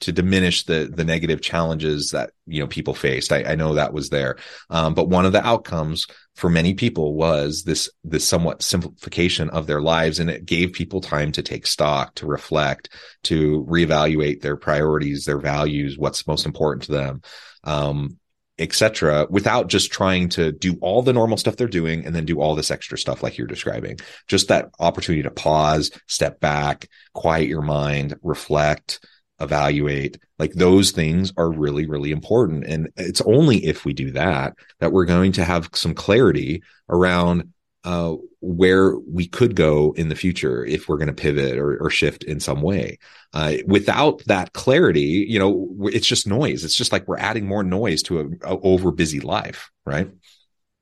to 0.00 0.12
diminish 0.12 0.64
the 0.64 0.90
the 0.94 1.04
negative 1.04 1.40
challenges 1.40 2.10
that 2.10 2.30
you 2.46 2.60
know 2.60 2.66
people 2.66 2.94
faced. 2.94 3.32
I, 3.32 3.42
I 3.44 3.54
know 3.54 3.74
that 3.74 3.92
was 3.92 4.10
there, 4.10 4.36
um, 4.68 4.94
but 4.94 5.08
one 5.08 5.24
of 5.24 5.32
the 5.32 5.44
outcomes 5.44 6.06
for 6.34 6.50
many 6.50 6.74
people 6.74 7.14
was 7.14 7.62
this 7.64 7.88
this 8.04 8.26
somewhat 8.26 8.62
simplification 8.62 9.48
of 9.50 9.66
their 9.66 9.80
lives, 9.80 10.18
and 10.18 10.28
it 10.28 10.44
gave 10.44 10.72
people 10.72 11.00
time 11.00 11.32
to 11.32 11.42
take 11.42 11.66
stock, 11.66 12.14
to 12.16 12.26
reflect, 12.26 12.90
to 13.24 13.64
reevaluate 13.68 14.42
their 14.42 14.56
priorities, 14.56 15.24
their 15.24 15.38
values, 15.38 15.96
what's 15.96 16.26
most 16.26 16.46
important 16.46 16.84
to 16.84 16.92
them. 16.92 17.22
Um, 17.64 18.18
etc 18.58 19.26
without 19.28 19.66
just 19.68 19.92
trying 19.92 20.30
to 20.30 20.50
do 20.50 20.78
all 20.80 21.02
the 21.02 21.12
normal 21.12 21.36
stuff 21.36 21.56
they're 21.56 21.66
doing 21.66 22.06
and 22.06 22.14
then 22.14 22.24
do 22.24 22.40
all 22.40 22.54
this 22.54 22.70
extra 22.70 22.96
stuff 22.96 23.22
like 23.22 23.36
you're 23.36 23.46
describing 23.46 23.98
just 24.28 24.48
that 24.48 24.70
opportunity 24.80 25.22
to 25.22 25.30
pause 25.30 25.90
step 26.06 26.40
back 26.40 26.88
quiet 27.12 27.48
your 27.48 27.60
mind 27.60 28.14
reflect 28.22 28.98
evaluate 29.40 30.18
like 30.38 30.52
those 30.52 30.90
things 30.90 31.32
are 31.36 31.50
really 31.50 31.86
really 31.86 32.10
important 32.10 32.64
and 32.64 32.88
it's 32.96 33.20
only 33.22 33.64
if 33.66 33.84
we 33.84 33.92
do 33.92 34.10
that 34.10 34.54
that 34.80 34.92
we're 34.92 35.04
going 35.04 35.32
to 35.32 35.44
have 35.44 35.68
some 35.74 35.94
clarity 35.94 36.62
around 36.88 37.52
uh, 37.86 38.16
where 38.40 38.96
we 38.98 39.28
could 39.28 39.54
go 39.54 39.94
in 39.96 40.08
the 40.08 40.16
future 40.16 40.64
if 40.64 40.88
we're 40.88 40.96
going 40.96 41.06
to 41.06 41.14
pivot 41.14 41.56
or, 41.56 41.76
or, 41.80 41.88
shift 41.88 42.24
in 42.24 42.40
some 42.40 42.60
way. 42.60 42.98
Uh, 43.32 43.58
without 43.64 44.24
that 44.26 44.52
clarity, 44.52 45.24
you 45.28 45.38
know, 45.38 45.68
it's 45.84 46.06
just 46.06 46.26
noise. 46.26 46.64
It's 46.64 46.74
just 46.74 46.90
like 46.90 47.06
we're 47.06 47.16
adding 47.16 47.46
more 47.46 47.62
noise 47.62 48.02
to 48.02 48.18
a, 48.18 48.24
a 48.54 48.58
over 48.60 48.90
busy 48.90 49.20
life, 49.20 49.70
right? 49.84 50.10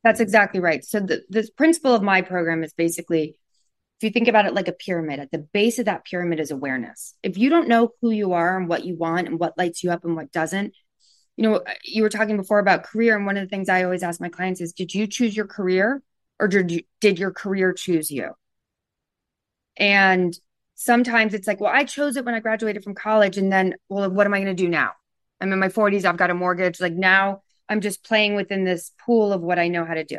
That's 0.03 0.21
exactly 0.21 0.61
right. 0.61 0.83
So 0.83 1.01
the, 1.01 1.23
the 1.29 1.47
principle 1.59 1.95
of 1.95 2.03
my 2.03 2.23
program 2.23 2.65
is 2.65 2.73
basically 2.73 3.37
if 3.99 4.05
you 4.05 4.11
think 4.11 4.29
about 4.29 4.47
it 4.47 4.55
like 4.55 4.69
a 4.69 4.73
pyramid, 4.73 5.21
at 5.21 5.31
the 5.31 5.39
base 5.39 5.79
of 5.79 5.87
that 5.87 6.05
pyramid 6.05 6.41
is 6.41 6.51
awareness. 6.51 7.15
If 7.23 7.39
you 7.39 7.49
don't 7.49 7.69
know 7.69 7.91
who 8.01 8.11
you 8.11 8.33
are 8.33 8.57
and 8.57 8.69
what 8.69 8.85
you 8.85 8.97
want 8.97 9.29
and 9.29 9.39
what 9.39 9.57
lights 9.57 9.85
you 9.85 9.91
up 9.91 10.05
and 10.05 10.17
what 10.17 10.33
doesn't, 10.33 10.75
you 11.37 11.43
know, 11.43 11.63
you 11.85 12.03
were 12.03 12.09
talking 12.09 12.37
before 12.37 12.59
about 12.59 12.85
career. 12.85 13.17
And 13.17 13.27
one 13.27 13.37
of 13.37 13.43
the 13.43 13.49
things 13.49 13.69
I 13.69 13.85
always 13.85 14.03
ask 14.03 14.21
my 14.21 14.29
clients 14.29 14.61
is 14.61 14.73
Did 14.73 14.95
you 14.95 15.07
choose 15.07 15.37
your 15.37 15.47
career 15.47 16.03
or 16.39 16.49
did, 16.49 16.71
you, 16.71 16.83
did 17.01 17.19
your 17.19 17.31
career 17.31 17.73
choose 17.73 18.11
you? 18.11 18.33
And 19.77 20.37
sometimes 20.75 21.35
it's 21.35 21.47
like, 21.47 21.61
Well, 21.61 21.73
I 21.73 21.85
chose 21.85 22.17
it 22.17 22.25
when 22.25 22.35
I 22.35 22.41
graduated 22.41 22.85
from 22.85 22.95
college. 22.95 23.37
And 23.37 23.53
then, 23.53 23.75
well, 23.89 24.11
what 24.11 24.27
am 24.27 24.35
I 24.35 24.39
going 24.39 24.57
to 24.57 24.63
do 24.63 24.69
now? 24.69 24.93
I'm 25.41 25.53
in 25.53 25.59
my 25.59 25.69
40s, 25.69 26.05
I've 26.05 26.17
got 26.17 26.31
a 26.31 26.35
mortgage. 26.35 26.81
Like 26.81 26.95
now 26.95 27.43
I'm 27.69 27.81
just 27.81 28.05
playing 28.05 28.35
within 28.35 28.65
this 28.65 28.93
pool 29.05 29.33
of 29.33 29.41
what 29.41 29.59
I 29.59 29.69
know 29.69 29.85
how 29.85 29.95
to 29.95 30.05
do. 30.05 30.19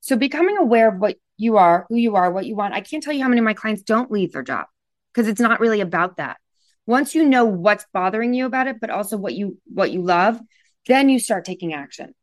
So 0.00 0.16
becoming 0.16 0.56
aware 0.56 0.88
of 0.88 0.98
what 0.98 1.16
you 1.40 1.56
are, 1.56 1.86
who 1.88 1.96
you 1.96 2.16
are, 2.16 2.30
what 2.30 2.44
you 2.44 2.54
want. 2.54 2.74
I 2.74 2.82
can't 2.82 3.02
tell 3.02 3.14
you 3.14 3.22
how 3.22 3.28
many 3.28 3.38
of 3.38 3.44
my 3.44 3.54
clients 3.54 3.82
don't 3.82 4.10
leave 4.10 4.32
their 4.32 4.42
job 4.42 4.66
because 5.12 5.26
it's 5.26 5.40
not 5.40 5.58
really 5.58 5.80
about 5.80 6.18
that. 6.18 6.36
Once 6.86 7.14
you 7.14 7.24
know 7.24 7.46
what's 7.46 7.86
bothering 7.94 8.34
you 8.34 8.44
about 8.44 8.66
it, 8.66 8.76
but 8.78 8.90
also 8.90 9.16
what 9.16 9.34
you 9.34 9.58
what 9.64 9.90
you 9.90 10.02
love, 10.02 10.38
then 10.86 11.08
you 11.08 11.18
start 11.18 11.46
taking 11.46 11.72
action. 11.72 12.14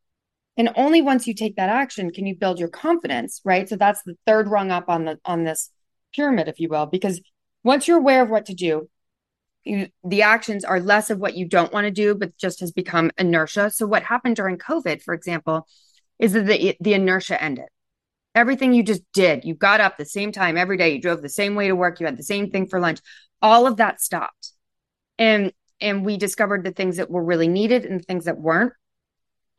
And 0.56 0.70
only 0.76 1.02
once 1.02 1.26
you 1.26 1.34
take 1.34 1.56
that 1.56 1.70
action 1.70 2.12
can 2.12 2.28
you 2.28 2.36
build 2.36 2.60
your 2.60 2.70
confidence, 2.70 3.42
right? 3.44 3.68
So 3.68 3.76
that's 3.76 4.04
the 4.04 4.16
third 4.28 4.48
rung 4.48 4.70
up 4.70 4.88
on 4.88 5.06
the 5.06 5.20
on 5.26 5.44
this 5.44 5.72
pyramid, 6.16 6.48
if 6.48 6.60
you 6.60 6.70
will, 6.70 6.86
because 6.86 7.20
once 7.64 7.88
you're 7.88 7.98
aware 7.98 8.22
of 8.22 8.30
what 8.30 8.46
to 8.46 8.54
do, 8.54 8.88
you, 9.64 9.88
the 10.04 10.22
actions 10.22 10.64
are 10.64 10.80
less 10.80 11.10
of 11.10 11.18
what 11.18 11.36
you 11.36 11.48
don't 11.48 11.74
want 11.74 11.86
to 11.86 11.92
do, 11.92 12.14
but 12.14 12.38
just 12.38 12.60
has 12.60 12.72
become 12.72 13.10
inertia. 13.18 13.72
So 13.72 13.88
what 13.88 14.04
happened 14.04 14.36
during 14.36 14.58
COVID, 14.58 15.02
for 15.02 15.16
example, 15.16 15.68
is 16.20 16.34
that 16.34 16.46
the, 16.46 16.78
the 16.80 16.94
inertia 16.94 17.42
ended. 17.42 17.66
Everything 18.38 18.72
you 18.72 18.84
just 18.84 19.02
did, 19.14 19.44
you 19.46 19.56
got 19.56 19.82
up 19.82 19.98
the 19.98 20.06
same 20.06 20.32
time 20.32 20.58
every 20.58 20.78
day, 20.78 20.94
you 20.94 21.02
drove 21.02 21.22
the 21.24 21.28
same 21.42 21.56
way 21.56 21.68
to 21.68 21.76
work, 21.76 22.00
you 22.00 22.06
had 22.06 22.18
the 22.18 22.24
same 22.24 22.52
thing 22.52 22.68
for 22.68 22.80
lunch. 22.80 23.00
All 23.42 23.66
of 23.66 23.78
that 23.78 24.00
stopped. 24.00 24.52
And 25.18 25.52
and 25.82 26.06
we 26.06 26.18
discovered 26.18 26.64
the 26.64 26.72
things 26.72 26.98
that 26.98 27.10
were 27.10 27.24
really 27.24 27.48
needed 27.48 27.86
and 27.86 28.00
the 28.00 28.04
things 28.04 28.26
that 28.26 28.38
weren't. 28.38 28.74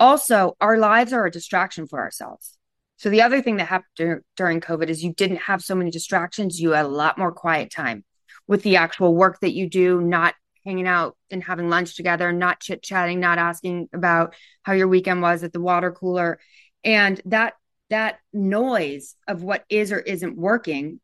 Also, 0.00 0.56
our 0.60 0.78
lives 0.78 1.12
are 1.12 1.26
a 1.26 1.30
distraction 1.30 1.86
for 1.88 1.98
ourselves. 2.00 2.56
So 2.96 3.10
the 3.10 3.22
other 3.22 3.42
thing 3.42 3.56
that 3.56 3.66
happened 3.68 3.96
dur- 3.96 4.24
during 4.36 4.60
COVID 4.60 4.88
is 4.88 5.02
you 5.04 5.12
didn't 5.12 5.42
have 5.50 5.62
so 5.62 5.74
many 5.74 5.90
distractions, 5.90 6.60
you 6.60 6.70
had 6.72 6.86
a 6.86 6.88
lot 6.88 7.18
more 7.18 7.32
quiet 7.32 7.70
time. 7.70 8.04
with 8.46 8.62
the 8.62 8.76
actual 8.76 9.14
work 9.14 9.38
that 9.40 9.54
you 9.54 9.68
do, 9.68 10.00
not 10.00 10.34
hanging 10.64 10.86
out 10.88 11.16
and 11.30 11.42
having 11.44 11.68
lunch 11.70 11.96
together, 11.96 12.32
not 12.32 12.60
chit 12.60 12.82
chatting, 12.82 13.20
not 13.20 13.38
asking 13.38 13.88
about 13.92 14.34
how 14.62 14.72
your 14.72 14.88
weekend 14.88 15.22
was 15.22 15.44
at 15.44 15.52
the 15.52 15.60
water 15.60 15.92
cooler. 15.92 16.38
And 16.84 17.20
that 17.26 17.54
that 17.90 18.18
noise 18.32 19.14
of 19.26 19.42
what 19.42 19.64
is 19.68 19.92
or 19.92 19.98
isn't 19.98 20.36
working 20.36 21.00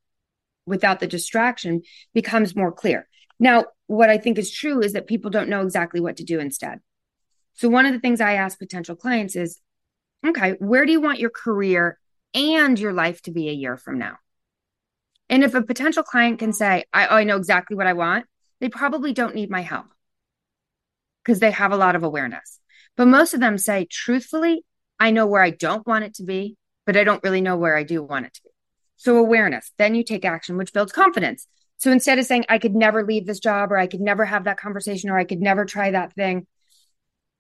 without 0.67 1.01
the 1.01 1.07
distraction 1.07 1.83
becomes 2.13 2.57
more 2.57 2.73
clear. 2.73 3.09
Now, 3.39 3.67
what 3.87 4.11
I 4.11 4.19
think 4.19 4.39
is 4.39 4.51
true 4.51 4.81
is 4.81 4.93
that 4.95 5.07
people 5.07 5.31
don't 5.31 5.49
know 5.49 5.63
exactly 5.63 6.01
what 6.01 6.19
to 6.19 6.25
do 6.25 6.41
instead. 6.41 6.81
So, 7.55 7.69
one 7.69 7.87
of 7.87 7.93
the 7.93 8.01
things 8.01 8.21
I 8.21 8.35
ask 8.35 8.59
potential 8.59 8.97
clients 8.97 9.37
is 9.37 9.61
okay, 10.27 10.53
where 10.59 10.87
do 10.87 10.93
you 10.93 11.01
want 11.01 11.21
your 11.21 11.31
career 11.31 11.99
and 12.33 12.79
your 12.79 12.93
life 12.93 13.21
to 13.23 13.31
be 13.31 13.49
a 13.49 13.53
year 13.53 13.77
from 13.77 13.99
now? 13.99 14.17
And 15.29 15.45
if 15.45 15.55
a 15.55 15.63
potential 15.63 16.03
client 16.03 16.39
can 16.39 16.53
say, 16.53 16.85
I, 16.93 17.21
I 17.21 17.25
know 17.25 17.37
exactly 17.37 17.77
what 17.77 17.87
I 17.87 17.93
want, 17.93 18.27
they 18.61 18.69
probably 18.69 19.13
don't 19.13 19.35
need 19.35 19.51
my 19.51 19.63
help 19.63 19.87
because 21.23 21.41
they 21.41 21.51
have 21.51 21.73
a 21.73 21.77
lot 21.77 21.97
of 21.97 22.03
awareness. 22.03 22.61
But 22.97 23.09
most 23.09 23.35
of 23.35 23.41
them 23.41 23.59
say, 23.59 23.87
truthfully, 23.91 24.65
I 25.01 25.11
know 25.11 25.27
where 25.27 25.43
I 25.43 25.51
don't 25.51 25.87
want 25.87 26.05
it 26.05 26.15
to 26.15 26.25
be, 26.25 26.57
but 26.87 26.97
I 26.97 27.05
don't 27.05 27.23
really 27.23 27.41
know 27.41 27.57
where 27.57 27.77
I 27.77 27.83
do 27.83 28.03
want 28.03 28.27
it 28.27 28.35
to 28.35 28.43
be. 28.45 28.51
So, 28.97 29.17
awareness, 29.17 29.73
then 29.79 29.95
you 29.95 30.05
take 30.05 30.25
action, 30.25 30.57
which 30.57 30.73
builds 30.73 30.93
confidence. 30.93 31.47
So, 31.79 31.91
instead 31.91 32.19
of 32.19 32.27
saying, 32.27 32.47
I 32.49 32.59
could 32.59 32.75
never 32.75 33.05
leave 33.05 33.27
this 33.27 33.41
job, 33.41 33.73
or 33.73 33.77
I 33.77 33.87
could 33.87 34.01
never 34.01 34.25
have 34.25 34.45
that 34.45 34.59
conversation, 34.59 35.11
or 35.11 35.19
I 35.19 35.25
could 35.25 35.41
never 35.41 35.65
try 35.65 35.91
that 35.91 36.15
thing, 36.15 36.47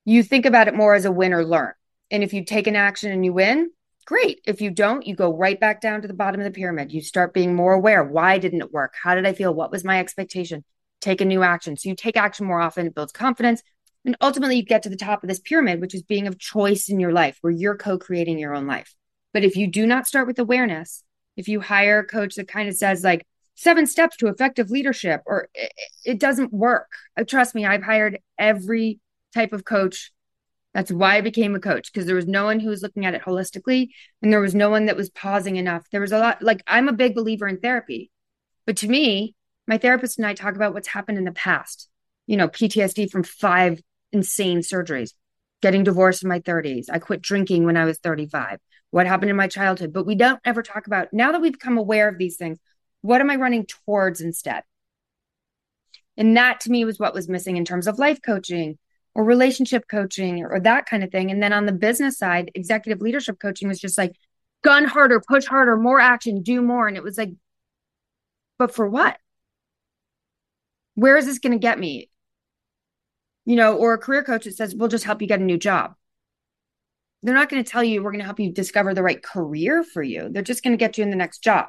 you 0.04 0.22
think 0.22 0.46
about 0.46 0.68
it 0.68 0.74
more 0.74 0.94
as 0.94 1.04
a 1.04 1.12
win 1.12 1.32
or 1.32 1.44
learn. 1.44 1.72
And 2.10 2.22
if 2.22 2.32
you 2.32 2.44
take 2.44 2.66
an 2.66 2.76
action 2.76 3.10
and 3.10 3.24
you 3.24 3.32
win, 3.32 3.70
great. 4.04 4.40
If 4.46 4.60
you 4.60 4.70
don't, 4.70 5.06
you 5.06 5.14
go 5.14 5.34
right 5.34 5.58
back 5.58 5.80
down 5.80 6.02
to 6.02 6.08
the 6.08 6.14
bottom 6.14 6.40
of 6.40 6.44
the 6.44 6.50
pyramid. 6.50 6.92
You 6.92 7.00
start 7.00 7.32
being 7.32 7.54
more 7.54 7.72
aware. 7.72 8.04
Why 8.04 8.38
didn't 8.38 8.60
it 8.60 8.72
work? 8.72 8.94
How 9.02 9.14
did 9.14 9.26
I 9.26 9.32
feel? 9.32 9.54
What 9.54 9.70
was 9.70 9.84
my 9.84 10.00
expectation? 10.00 10.64
Take 11.00 11.20
a 11.20 11.24
new 11.24 11.42
action. 11.42 11.76
So 11.76 11.88
you 11.88 11.96
take 11.96 12.16
action 12.16 12.46
more 12.46 12.60
often, 12.60 12.86
it 12.86 12.94
builds 12.94 13.12
confidence. 13.12 13.62
And 14.04 14.16
ultimately, 14.20 14.56
you 14.56 14.64
get 14.64 14.82
to 14.82 14.90
the 14.90 14.96
top 14.96 15.22
of 15.22 15.28
this 15.30 15.38
pyramid, 15.38 15.80
which 15.80 15.94
is 15.94 16.02
being 16.02 16.26
of 16.26 16.38
choice 16.38 16.90
in 16.90 17.00
your 17.00 17.12
life, 17.12 17.38
where 17.40 17.52
you're 17.52 17.76
co 17.76 17.98
creating 17.98 18.38
your 18.38 18.54
own 18.54 18.66
life. 18.66 18.94
But 19.34 19.44
if 19.44 19.56
you 19.56 19.66
do 19.66 19.86
not 19.86 20.06
start 20.06 20.26
with 20.26 20.38
awareness, 20.38 21.04
if 21.36 21.48
you 21.48 21.60
hire 21.60 21.98
a 21.98 22.06
coach 22.06 22.36
that 22.36 22.48
kind 22.48 22.68
of 22.68 22.76
says, 22.76 23.04
like, 23.04 23.26
seven 23.56 23.86
steps 23.86 24.16
to 24.16 24.28
effective 24.28 24.70
leadership, 24.70 25.20
or 25.26 25.48
it, 25.52 25.72
it 26.04 26.18
doesn't 26.18 26.52
work. 26.52 26.90
Uh, 27.18 27.24
trust 27.24 27.54
me, 27.54 27.66
I've 27.66 27.82
hired 27.82 28.20
every 28.38 29.00
type 29.34 29.52
of 29.52 29.66
coach 29.66 30.12
that's 30.74 30.90
why 30.90 31.16
I 31.16 31.20
became 31.20 31.54
a 31.54 31.60
coach 31.60 31.92
because 31.92 32.04
there 32.04 32.16
was 32.16 32.26
no 32.26 32.44
one 32.44 32.58
who 32.58 32.68
was 32.68 32.82
looking 32.82 33.06
at 33.06 33.14
it 33.14 33.22
holistically 33.22 33.90
and 34.20 34.32
there 34.32 34.40
was 34.40 34.56
no 34.56 34.70
one 34.70 34.86
that 34.86 34.96
was 34.96 35.08
pausing 35.08 35.54
enough. 35.54 35.88
There 35.90 36.00
was 36.00 36.10
a 36.10 36.18
lot, 36.18 36.42
like, 36.42 36.62
I'm 36.66 36.88
a 36.88 36.92
big 36.92 37.14
believer 37.14 37.46
in 37.46 37.60
therapy. 37.60 38.10
But 38.66 38.78
to 38.78 38.88
me, 38.88 39.36
my 39.68 39.78
therapist 39.78 40.18
and 40.18 40.26
I 40.26 40.34
talk 40.34 40.56
about 40.56 40.74
what's 40.74 40.88
happened 40.88 41.16
in 41.16 41.24
the 41.24 41.32
past, 41.32 41.88
you 42.26 42.36
know, 42.36 42.48
PTSD 42.48 43.08
from 43.08 43.22
five 43.22 43.80
insane 44.12 44.58
surgeries, 44.58 45.12
getting 45.62 45.84
divorced 45.84 46.24
in 46.24 46.28
my 46.28 46.40
30s. 46.40 46.86
I 46.90 46.98
quit 46.98 47.22
drinking 47.22 47.64
when 47.64 47.76
I 47.76 47.84
was 47.84 47.98
35. 47.98 48.58
What 48.94 49.08
happened 49.08 49.28
in 49.28 49.36
my 49.36 49.48
childhood? 49.48 49.92
But 49.92 50.06
we 50.06 50.14
don't 50.14 50.38
ever 50.44 50.62
talk 50.62 50.86
about 50.86 51.12
now 51.12 51.32
that 51.32 51.40
we've 51.40 51.50
become 51.50 51.78
aware 51.78 52.08
of 52.08 52.16
these 52.16 52.36
things, 52.36 52.60
what 53.00 53.20
am 53.20 53.28
I 53.28 53.34
running 53.34 53.66
towards 53.66 54.20
instead? 54.20 54.62
And 56.16 56.36
that 56.36 56.60
to 56.60 56.70
me 56.70 56.84
was 56.84 57.00
what 57.00 57.12
was 57.12 57.28
missing 57.28 57.56
in 57.56 57.64
terms 57.64 57.88
of 57.88 57.98
life 57.98 58.20
coaching, 58.24 58.78
or 59.16 59.24
relationship 59.24 59.88
coaching 59.90 60.44
or, 60.44 60.48
or 60.48 60.60
that 60.60 60.86
kind 60.86 61.02
of 61.02 61.10
thing. 61.10 61.32
And 61.32 61.42
then 61.42 61.52
on 61.52 61.66
the 61.66 61.72
business 61.72 62.16
side, 62.16 62.52
executive 62.54 63.02
leadership 63.02 63.40
coaching 63.40 63.66
was 63.66 63.80
just 63.80 63.98
like 63.98 64.12
gun 64.62 64.84
harder, 64.84 65.20
push 65.20 65.44
harder, 65.44 65.76
more 65.76 65.98
action, 65.98 66.44
do 66.44 66.62
more. 66.62 66.86
And 66.86 66.96
it 66.96 67.02
was 67.02 67.18
like, 67.18 67.32
but 68.60 68.72
for 68.72 68.88
what? 68.88 69.18
Where 70.94 71.16
is 71.16 71.26
this 71.26 71.40
going 71.40 71.50
to 71.50 71.58
get 71.58 71.80
me? 71.80 72.10
You 73.44 73.56
know, 73.56 73.76
or 73.76 73.94
a 73.94 73.98
career 73.98 74.22
coach 74.22 74.44
that 74.44 74.54
says, 74.54 74.72
we'll 74.72 74.86
just 74.86 75.02
help 75.02 75.20
you 75.20 75.26
get 75.26 75.40
a 75.40 75.44
new 75.44 75.58
job. 75.58 75.96
They're 77.24 77.34
not 77.34 77.48
going 77.48 77.64
to 77.64 77.70
tell 77.70 77.82
you 77.82 78.02
we're 78.02 78.12
going 78.12 78.20
to 78.20 78.26
help 78.26 78.38
you 78.38 78.52
discover 78.52 78.92
the 78.92 79.02
right 79.02 79.22
career 79.22 79.82
for 79.82 80.02
you. 80.02 80.28
They're 80.30 80.42
just 80.42 80.62
going 80.62 80.74
to 80.74 80.78
get 80.78 80.98
you 80.98 81.04
in 81.04 81.10
the 81.10 81.16
next 81.16 81.42
job. 81.42 81.66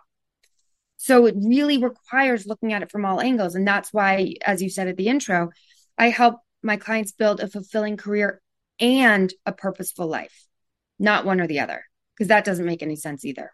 So 0.98 1.26
it 1.26 1.36
really 1.38 1.78
requires 1.82 2.46
looking 2.46 2.74
at 2.74 2.82
it 2.82 2.92
from 2.92 3.06
all 3.06 3.22
angles. 3.22 3.56
And 3.56 3.68
that's 3.68 3.94
why, 3.94 4.36
as 4.46 4.62
you 4.62 4.70
said 4.70 4.88
at 4.88 4.98
the 4.98 5.08
intro, 5.08 5.52
I 5.98 6.10
help 6.10 6.42
my 6.62 6.78
clients 6.78 7.14
build 7.14 7.40
a 7.40 7.48
fulfilling 7.48 7.96
career 7.96 8.42
and 8.80 9.34
a 9.46 9.54
purposeful 9.54 10.08
life, 10.08 10.46
not 11.00 11.26
one 11.26 11.40
or 11.40 11.48
the 11.48 11.62
other, 11.62 11.86
because 12.16 12.28
that 12.28 12.46
doesn't 12.46 12.66
make 12.66 12.84
any 12.84 12.98
sense 12.98 13.24
either. 13.24 13.52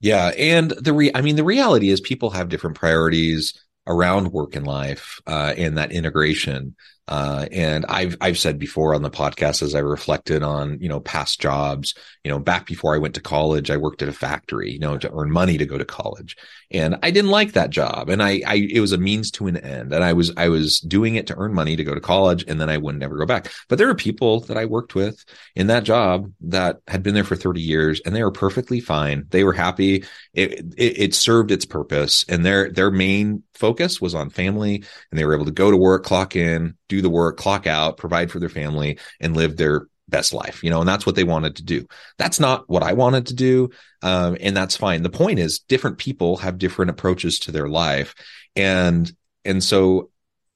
Yeah, 0.00 0.28
and 0.28 0.70
the 0.70 0.94
re 0.94 1.10
I 1.14 1.20
mean 1.20 1.36
the 1.36 1.44
reality 1.44 1.90
is 1.90 2.00
people 2.00 2.30
have 2.30 2.48
different 2.48 2.76
priorities 2.76 3.62
around 3.86 4.32
work 4.32 4.56
and 4.56 4.66
life 4.66 5.20
uh, 5.26 5.52
and 5.56 5.76
that 5.76 5.92
integration. 5.92 6.76
Uh, 7.10 7.46
and 7.50 7.84
I've 7.88 8.16
I've 8.20 8.38
said 8.38 8.56
before 8.56 8.94
on 8.94 9.02
the 9.02 9.10
podcast 9.10 9.62
as 9.62 9.74
I 9.74 9.80
reflected 9.80 10.44
on 10.44 10.78
you 10.80 10.88
know 10.88 11.00
past 11.00 11.40
jobs, 11.40 11.94
you 12.22 12.30
know 12.30 12.38
back 12.38 12.66
before 12.66 12.94
I 12.94 12.98
went 12.98 13.16
to 13.16 13.20
college, 13.20 13.68
I 13.68 13.76
worked 13.76 14.00
at 14.00 14.08
a 14.08 14.12
factory, 14.12 14.70
you 14.70 14.78
know, 14.78 14.96
to 14.96 15.10
earn 15.12 15.32
money 15.32 15.58
to 15.58 15.66
go 15.66 15.76
to 15.76 15.84
college, 15.84 16.36
and 16.70 16.96
I 17.02 17.10
didn't 17.10 17.32
like 17.32 17.52
that 17.52 17.70
job, 17.70 18.10
and 18.10 18.22
I, 18.22 18.42
I 18.46 18.68
it 18.70 18.78
was 18.78 18.92
a 18.92 18.98
means 18.98 19.32
to 19.32 19.48
an 19.48 19.56
end, 19.56 19.92
and 19.92 20.04
I 20.04 20.12
was 20.12 20.32
I 20.36 20.48
was 20.48 20.78
doing 20.78 21.16
it 21.16 21.26
to 21.26 21.36
earn 21.36 21.52
money 21.52 21.74
to 21.74 21.82
go 21.82 21.96
to 21.96 22.00
college, 22.00 22.44
and 22.46 22.60
then 22.60 22.70
I 22.70 22.76
would 22.78 22.96
never 22.96 23.16
go 23.16 23.26
back. 23.26 23.50
But 23.68 23.78
there 23.78 23.88
are 23.88 23.94
people 23.96 24.40
that 24.42 24.56
I 24.56 24.66
worked 24.66 24.94
with 24.94 25.24
in 25.56 25.66
that 25.66 25.82
job 25.82 26.30
that 26.42 26.78
had 26.86 27.02
been 27.02 27.14
there 27.14 27.24
for 27.24 27.34
thirty 27.34 27.60
years, 27.60 28.00
and 28.06 28.14
they 28.14 28.22
were 28.22 28.30
perfectly 28.30 28.78
fine. 28.78 29.26
They 29.30 29.42
were 29.42 29.52
happy. 29.52 30.04
It 30.32 30.52
it, 30.76 30.98
it 30.98 31.14
served 31.14 31.50
its 31.50 31.64
purpose, 31.64 32.24
and 32.28 32.46
their 32.46 32.70
their 32.70 32.92
main 32.92 33.42
focus 33.54 34.00
was 34.00 34.14
on 34.14 34.30
family, 34.30 34.76
and 35.10 35.18
they 35.18 35.24
were 35.24 35.34
able 35.34 35.44
to 35.44 35.50
go 35.50 35.70
to 35.70 35.76
work, 35.76 36.04
clock 36.04 36.34
in, 36.34 36.76
do 36.88 36.99
the 37.00 37.10
work, 37.10 37.36
clock 37.36 37.66
out, 37.66 37.96
provide 37.96 38.30
for 38.30 38.38
their 38.38 38.48
family, 38.48 38.98
and 39.20 39.36
live 39.36 39.56
their 39.56 39.86
best 40.10 40.32
life, 40.34 40.62
you 40.62 40.70
know, 40.70 40.80
and 40.80 40.88
that's 40.88 41.06
what 41.06 41.14
they 41.14 41.24
wanted 41.24 41.56
to 41.56 41.62
do. 41.62 41.86
That's 42.18 42.40
not 42.40 42.68
what 42.68 42.82
I 42.82 42.92
wanted 42.92 43.26
to 43.26 43.34
do. 43.34 43.70
Um, 44.02 44.36
and 44.40 44.56
that's 44.56 44.76
fine. 44.76 45.02
The 45.02 45.10
point 45.10 45.38
is 45.38 45.60
different 45.60 45.98
people 45.98 46.36
have 46.38 46.58
different 46.58 46.90
approaches 46.90 47.38
to 47.40 47.52
their 47.52 47.68
life. 47.68 48.14
And, 48.56 49.10
and 49.44 49.62
so 49.62 50.10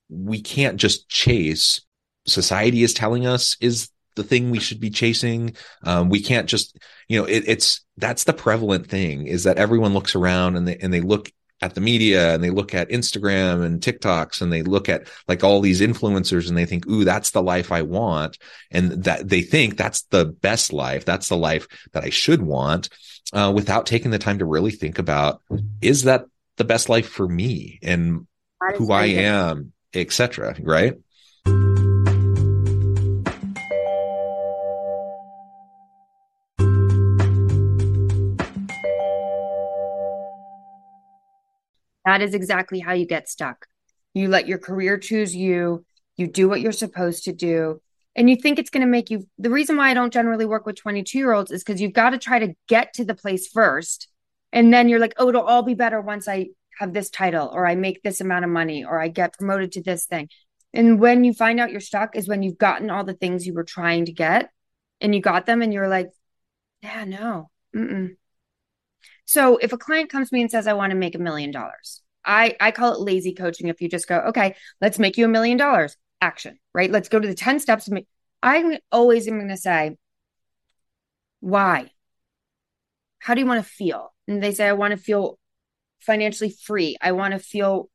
we 0.08 0.42
can't 0.42 0.76
just 0.76 1.08
chase 1.08 1.80
society 2.26 2.82
is 2.82 2.94
telling 2.94 3.26
us 3.26 3.56
is 3.60 3.90
the 4.16 4.24
thing 4.24 4.50
we 4.50 4.60
should 4.60 4.80
be 4.80 4.90
chasing. 4.90 5.56
Um, 5.82 6.08
we 6.08 6.20
can't 6.20 6.48
just, 6.48 6.76
you 7.08 7.20
know, 7.20 7.26
it, 7.26 7.44
it's, 7.46 7.84
that's 7.96 8.24
the 8.24 8.32
prevalent 8.32 8.88
thing 8.88 9.26
is 9.26 9.44
that 9.44 9.58
everyone 9.58 9.94
looks 9.94 10.14
around 10.14 10.56
and 10.56 10.66
they, 10.66 10.76
and 10.76 10.92
they 10.92 11.00
look 11.00 11.30
at 11.64 11.74
the 11.74 11.80
media 11.80 12.34
and 12.34 12.44
they 12.44 12.50
look 12.50 12.74
at 12.74 12.90
Instagram 12.90 13.64
and 13.64 13.80
TikToks 13.80 14.42
and 14.42 14.52
they 14.52 14.62
look 14.62 14.90
at 14.90 15.08
like 15.26 15.42
all 15.42 15.60
these 15.60 15.80
influencers 15.80 16.46
and 16.46 16.58
they 16.58 16.66
think, 16.66 16.86
ooh, 16.86 17.04
that's 17.04 17.30
the 17.30 17.42
life 17.42 17.72
I 17.72 17.80
want. 17.82 18.36
And 18.70 19.04
that 19.04 19.28
they 19.28 19.40
think 19.40 19.76
that's 19.76 20.02
the 20.02 20.26
best 20.26 20.74
life. 20.74 21.06
That's 21.06 21.30
the 21.30 21.38
life 21.38 21.66
that 21.92 22.04
I 22.04 22.10
should 22.10 22.42
want 22.42 22.90
uh, 23.32 23.50
without 23.54 23.86
taking 23.86 24.10
the 24.10 24.18
time 24.18 24.40
to 24.40 24.44
really 24.44 24.72
think 24.72 24.98
about, 24.98 25.40
is 25.80 26.02
that 26.02 26.26
the 26.58 26.64
best 26.64 26.90
life 26.90 27.08
for 27.08 27.26
me 27.26 27.78
and 27.82 28.26
who 28.76 28.92
I 28.92 29.06
am, 29.06 29.72
etc. 29.94 30.56
Right. 30.60 30.98
That 42.04 42.22
is 42.22 42.34
exactly 42.34 42.80
how 42.80 42.92
you 42.92 43.06
get 43.06 43.28
stuck. 43.28 43.66
You 44.12 44.28
let 44.28 44.46
your 44.46 44.58
career 44.58 44.98
choose 44.98 45.34
you, 45.34 45.84
you 46.16 46.26
do 46.26 46.48
what 46.48 46.60
you're 46.60 46.72
supposed 46.72 47.24
to 47.24 47.32
do, 47.32 47.80
and 48.14 48.30
you 48.30 48.36
think 48.36 48.58
it's 48.58 48.70
going 48.70 48.82
to 48.82 48.90
make 48.90 49.10
you. 49.10 49.26
The 49.38 49.50
reason 49.50 49.76
why 49.76 49.90
I 49.90 49.94
don't 49.94 50.12
generally 50.12 50.46
work 50.46 50.66
with 50.66 50.76
22 50.76 51.18
year 51.18 51.32
olds 51.32 51.50
is 51.50 51.64
because 51.64 51.80
you've 51.80 51.92
got 51.92 52.10
to 52.10 52.18
try 52.18 52.38
to 52.38 52.54
get 52.68 52.94
to 52.94 53.04
the 53.04 53.14
place 53.14 53.48
first. 53.48 54.08
And 54.52 54.72
then 54.72 54.88
you're 54.88 55.00
like, 55.00 55.14
oh, 55.18 55.28
it'll 55.30 55.42
all 55.42 55.64
be 55.64 55.74
better 55.74 56.00
once 56.00 56.28
I 56.28 56.50
have 56.78 56.92
this 56.92 57.10
title, 57.10 57.50
or 57.52 57.66
I 57.66 57.74
make 57.74 58.02
this 58.02 58.20
amount 58.20 58.44
of 58.44 58.50
money, 58.50 58.84
or 58.84 59.00
I 59.00 59.08
get 59.08 59.36
promoted 59.36 59.72
to 59.72 59.82
this 59.82 60.06
thing. 60.06 60.28
And 60.72 61.00
when 61.00 61.24
you 61.24 61.32
find 61.32 61.60
out 61.60 61.70
you're 61.70 61.80
stuck 61.80 62.16
is 62.16 62.28
when 62.28 62.42
you've 62.42 62.58
gotten 62.58 62.90
all 62.90 63.04
the 63.04 63.14
things 63.14 63.46
you 63.46 63.54
were 63.54 63.64
trying 63.64 64.06
to 64.06 64.12
get 64.12 64.50
and 65.00 65.14
you 65.14 65.20
got 65.20 65.46
them 65.46 65.62
and 65.62 65.72
you're 65.72 65.88
like, 65.88 66.08
yeah, 66.82 67.04
no, 67.04 67.50
mm-mm. 67.74 68.16
So 69.26 69.56
if 69.56 69.72
a 69.72 69.78
client 69.78 70.10
comes 70.10 70.28
to 70.28 70.34
me 70.34 70.42
and 70.42 70.50
says, 70.50 70.66
I 70.66 70.74
want 70.74 70.90
to 70.90 70.96
make 70.96 71.14
a 71.14 71.18
million 71.18 71.50
dollars, 71.50 72.02
I, 72.24 72.56
I 72.60 72.70
call 72.70 72.94
it 72.94 73.00
lazy 73.00 73.34
coaching. 73.34 73.68
If 73.68 73.80
you 73.80 73.88
just 73.88 74.08
go, 74.08 74.18
okay, 74.28 74.56
let's 74.80 74.98
make 74.98 75.16
you 75.16 75.24
a 75.24 75.28
million 75.28 75.56
dollars, 75.56 75.96
action, 76.20 76.58
right? 76.72 76.90
Let's 76.90 77.08
go 77.08 77.18
to 77.18 77.28
the 77.28 77.34
10 77.34 77.60
steps. 77.60 77.88
I 78.42 78.78
always 78.92 79.28
am 79.28 79.38
going 79.38 79.48
to 79.48 79.56
say, 79.56 79.96
why? 81.40 81.90
How 83.18 83.34
do 83.34 83.40
you 83.40 83.46
want 83.46 83.64
to 83.64 83.70
feel? 83.70 84.12
And 84.28 84.42
they 84.42 84.52
say, 84.52 84.66
I 84.66 84.72
want 84.72 84.92
to 84.92 84.96
feel 84.96 85.38
financially 86.00 86.50
free. 86.50 86.96
I 87.00 87.12
want 87.12 87.32
to 87.32 87.38
feel 87.38 87.88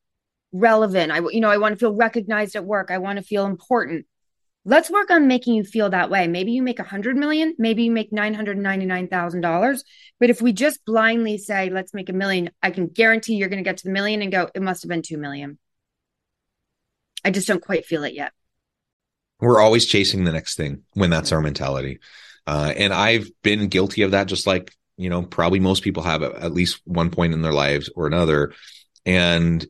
relevant. 0.52 1.12
I, 1.12 1.20
you 1.30 1.40
know, 1.40 1.50
I 1.50 1.58
want 1.58 1.74
to 1.74 1.80
feel 1.80 1.94
recognized 1.94 2.56
at 2.56 2.66
work. 2.66 2.92
I 2.92 2.98
want 2.98 3.18
to 3.18 3.24
feel 3.24 3.46
important. 3.46 4.06
Let's 4.66 4.92
work 4.92 5.10
on 5.10 5.28
making 5.28 5.56
you 5.56 5.64
feel 5.64 5.90
that 5.90 6.10
way. 6.10 6.28
Maybe 6.28 6.52
you 6.52 6.62
make 6.62 6.80
a 6.80 6.84
hundred 6.84 7.16
million, 7.16 7.56
maybe 7.58 7.84
you 7.84 7.92
make 7.92 8.12
nine 8.12 8.34
hundred 8.34 8.58
ninety 8.58 8.86
nine 8.86 9.08
thousand 9.08 9.42
dollars. 9.42 9.84
But 10.20 10.30
if 10.30 10.42
we 10.42 10.54
just 10.54 10.84
blindly 10.86 11.38
say, 11.38 11.70
let's 11.70 11.94
make 11.94 12.10
a 12.10 12.14
million, 12.14 12.52
I 12.62 12.72
can 12.72 12.88
guarantee 12.88 13.36
you're 13.36 13.50
going 13.50 13.64
to 13.64 13.68
get 13.68 13.78
to 13.78 13.86
the 13.86 13.94
million 13.94 14.22
and 14.22 14.32
go, 14.32 14.50
it 14.54 14.62
must 14.62 14.84
have 14.84 14.90
been 14.90 15.02
two 15.02 15.18
million. 15.18 15.58
I 17.24 17.32
just 17.32 17.48
don't 17.48 17.64
quite 17.64 17.86
feel 17.86 18.04
it 18.04 18.14
yet. 18.14 18.32
We're 19.40 19.62
always 19.62 19.86
chasing 19.86 20.26
the 20.26 20.34
next 20.34 20.56
thing 20.56 20.84
when 20.94 21.10
that's 21.10 21.32
our 21.32 21.42
mentality. 21.42 22.00
Uh, 22.46 22.74
and 22.76 22.94
I've 22.94 23.30
been 23.42 23.70
guilty 23.70 24.02
of 24.02 24.12
that, 24.12 24.28
just 24.28 24.46
like, 24.46 24.74
you 24.98 25.10
know, 25.10 25.24
probably 25.24 25.60
most 25.60 25.84
people 25.84 26.04
have 26.04 26.22
at 26.22 26.54
least 26.54 26.82
one 26.84 27.10
point 27.10 27.34
in 27.34 27.42
their 27.42 27.54
lives 27.54 27.90
or 27.96 28.08
another. 28.08 28.54
And 29.06 29.66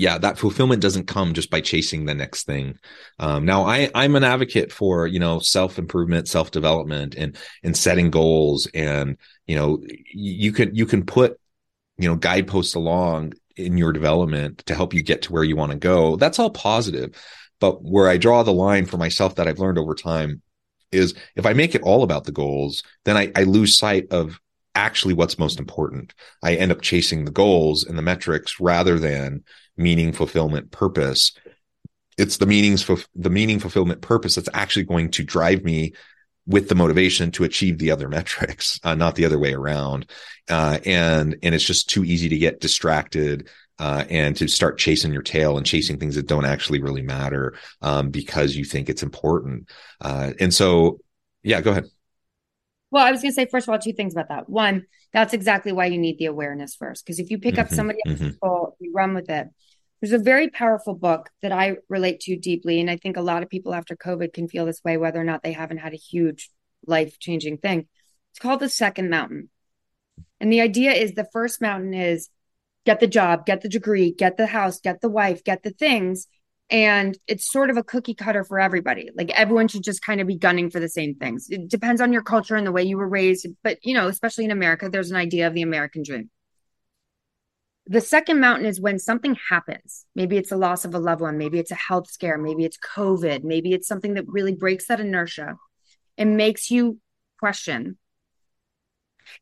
yeah, 0.00 0.16
that 0.16 0.38
fulfillment 0.38 0.80
doesn't 0.80 1.08
come 1.08 1.34
just 1.34 1.50
by 1.50 1.60
chasing 1.60 2.06
the 2.06 2.14
next 2.14 2.44
thing. 2.44 2.78
Um, 3.18 3.44
now, 3.44 3.66
I 3.66 3.90
I'm 3.94 4.16
an 4.16 4.24
advocate 4.24 4.72
for 4.72 5.06
you 5.06 5.18
know 5.18 5.40
self 5.40 5.78
improvement, 5.78 6.26
self 6.26 6.50
development, 6.50 7.14
and 7.16 7.36
and 7.62 7.76
setting 7.76 8.10
goals, 8.10 8.66
and 8.72 9.18
you 9.46 9.56
know 9.56 9.82
you 10.10 10.52
can 10.52 10.74
you 10.74 10.86
can 10.86 11.04
put 11.04 11.38
you 11.98 12.08
know 12.08 12.16
guideposts 12.16 12.74
along 12.74 13.34
in 13.56 13.76
your 13.76 13.92
development 13.92 14.64
to 14.66 14.74
help 14.74 14.94
you 14.94 15.02
get 15.02 15.20
to 15.22 15.34
where 15.34 15.44
you 15.44 15.54
want 15.54 15.72
to 15.72 15.78
go. 15.78 16.16
That's 16.16 16.38
all 16.38 16.50
positive, 16.50 17.14
but 17.60 17.82
where 17.82 18.08
I 18.08 18.16
draw 18.16 18.42
the 18.42 18.54
line 18.54 18.86
for 18.86 18.96
myself 18.96 19.34
that 19.34 19.46
I've 19.46 19.58
learned 19.58 19.78
over 19.78 19.94
time 19.94 20.40
is 20.92 21.14
if 21.36 21.44
I 21.44 21.52
make 21.52 21.74
it 21.74 21.82
all 21.82 22.04
about 22.04 22.24
the 22.24 22.32
goals, 22.32 22.82
then 23.04 23.18
I, 23.18 23.30
I 23.36 23.42
lose 23.42 23.76
sight 23.76 24.10
of 24.10 24.40
actually 24.74 25.14
what's 25.14 25.38
most 25.38 25.58
important. 25.58 26.14
I 26.42 26.54
end 26.54 26.72
up 26.72 26.80
chasing 26.80 27.24
the 27.24 27.30
goals 27.30 27.84
and 27.84 27.98
the 27.98 28.02
metrics 28.02 28.60
rather 28.60 28.98
than 28.98 29.44
meaning, 29.80 30.12
fulfillment, 30.12 30.70
purpose. 30.70 31.32
It's 32.18 32.36
the 32.36 32.46
meanings 32.46 32.82
for 32.82 32.98
the 33.14 33.30
meaning, 33.30 33.58
fulfillment, 33.58 34.02
purpose 34.02 34.34
that's 34.34 34.48
actually 34.52 34.84
going 34.84 35.10
to 35.12 35.24
drive 35.24 35.64
me 35.64 35.94
with 36.46 36.68
the 36.68 36.74
motivation 36.74 37.30
to 37.32 37.44
achieve 37.44 37.78
the 37.78 37.90
other 37.90 38.08
metrics, 38.16 38.78
uh, 38.84 38.94
not 38.94 39.14
the 39.14 39.24
other 39.24 39.38
way 39.38 39.54
around. 39.54 40.10
Uh, 40.48 40.78
and 40.84 41.36
and 41.42 41.54
it's 41.54 41.64
just 41.64 41.88
too 41.88 42.04
easy 42.04 42.28
to 42.28 42.38
get 42.38 42.60
distracted 42.60 43.48
uh, 43.78 44.04
and 44.10 44.36
to 44.36 44.46
start 44.46 44.78
chasing 44.78 45.12
your 45.12 45.22
tail 45.22 45.56
and 45.56 45.64
chasing 45.64 45.98
things 45.98 46.14
that 46.14 46.26
don't 46.26 46.44
actually 46.44 46.82
really 46.82 47.02
matter 47.02 47.54
um, 47.80 48.10
because 48.10 48.54
you 48.54 48.64
think 48.64 48.90
it's 48.90 49.02
important. 49.02 49.70
Uh, 50.02 50.32
and 50.38 50.52
so, 50.52 51.00
yeah, 51.42 51.62
go 51.62 51.70
ahead. 51.70 51.86
Well, 52.90 53.04
I 53.04 53.10
was 53.10 53.22
going 53.22 53.30
to 53.30 53.34
say, 53.34 53.46
first 53.46 53.66
of 53.66 53.72
all, 53.72 53.78
two 53.78 53.94
things 53.94 54.12
about 54.12 54.28
that. 54.28 54.50
One, 54.50 54.84
that's 55.14 55.32
exactly 55.32 55.72
why 55.72 55.86
you 55.86 55.96
need 55.96 56.18
the 56.18 56.26
awareness 56.26 56.74
first. 56.74 57.06
Because 57.06 57.18
if 57.18 57.30
you 57.30 57.38
pick 57.38 57.54
mm-hmm, 57.54 57.62
up 57.62 57.68
somebody 57.68 58.00
else's 58.04 58.36
mm-hmm. 58.36 58.46
goal, 58.46 58.76
you 58.80 58.92
run 58.94 59.14
with 59.14 59.30
it. 59.30 59.48
There's 60.00 60.12
a 60.12 60.18
very 60.18 60.48
powerful 60.48 60.94
book 60.94 61.30
that 61.42 61.52
I 61.52 61.76
relate 61.88 62.20
to 62.20 62.36
deeply. 62.36 62.80
And 62.80 62.90
I 62.90 62.96
think 62.96 63.16
a 63.16 63.22
lot 63.22 63.42
of 63.42 63.50
people 63.50 63.74
after 63.74 63.96
COVID 63.96 64.32
can 64.32 64.48
feel 64.48 64.66
this 64.66 64.82
way, 64.84 64.96
whether 64.96 65.20
or 65.20 65.24
not 65.24 65.42
they 65.42 65.52
haven't 65.52 65.78
had 65.78 65.92
a 65.92 65.96
huge 65.96 66.50
life 66.86 67.18
changing 67.18 67.58
thing. 67.58 67.86
It's 68.32 68.38
called 68.38 68.60
The 68.60 68.68
Second 68.68 69.10
Mountain. 69.10 69.50
And 70.40 70.52
the 70.52 70.60
idea 70.60 70.92
is 70.92 71.12
the 71.12 71.28
first 71.32 71.60
mountain 71.60 71.92
is 71.92 72.30
get 72.86 73.00
the 73.00 73.06
job, 73.06 73.44
get 73.44 73.60
the 73.60 73.68
degree, 73.68 74.12
get 74.12 74.36
the 74.36 74.46
house, 74.46 74.80
get 74.80 75.00
the 75.00 75.10
wife, 75.10 75.44
get 75.44 75.62
the 75.62 75.70
things 75.70 76.26
and 76.70 77.18
it's 77.26 77.50
sort 77.50 77.68
of 77.68 77.76
a 77.76 77.82
cookie 77.82 78.14
cutter 78.14 78.44
for 78.44 78.60
everybody 78.60 79.10
like 79.14 79.30
everyone 79.30 79.68
should 79.68 79.82
just 79.82 80.02
kind 80.02 80.20
of 80.20 80.26
be 80.26 80.36
gunning 80.36 80.70
for 80.70 80.80
the 80.80 80.88
same 80.88 81.14
things 81.14 81.46
it 81.50 81.68
depends 81.68 82.00
on 82.00 82.12
your 82.12 82.22
culture 82.22 82.56
and 82.56 82.66
the 82.66 82.72
way 82.72 82.82
you 82.82 82.96
were 82.96 83.08
raised 83.08 83.46
but 83.62 83.78
you 83.82 83.94
know 83.94 84.08
especially 84.08 84.44
in 84.44 84.50
america 84.50 84.88
there's 84.88 85.10
an 85.10 85.16
idea 85.16 85.46
of 85.46 85.54
the 85.54 85.62
american 85.62 86.02
dream 86.02 86.30
the 87.86 88.00
second 88.00 88.40
mountain 88.40 88.66
is 88.66 88.80
when 88.80 88.98
something 88.98 89.36
happens. 89.48 90.06
Maybe 90.14 90.36
it's 90.36 90.52
a 90.52 90.56
loss 90.56 90.84
of 90.84 90.94
a 90.94 90.98
loved 90.98 91.22
one. 91.22 91.38
Maybe 91.38 91.58
it's 91.58 91.72
a 91.72 91.76
health 91.76 92.10
scare. 92.10 92.38
Maybe 92.38 92.64
it's 92.64 92.78
covid. 92.78 93.42
Maybe 93.42 93.72
it's 93.72 93.88
something 93.88 94.14
that 94.14 94.28
really 94.28 94.54
breaks 94.54 94.86
that 94.86 95.00
inertia 95.00 95.56
and 96.16 96.36
makes 96.36 96.70
you 96.70 96.98
question. 97.38 97.98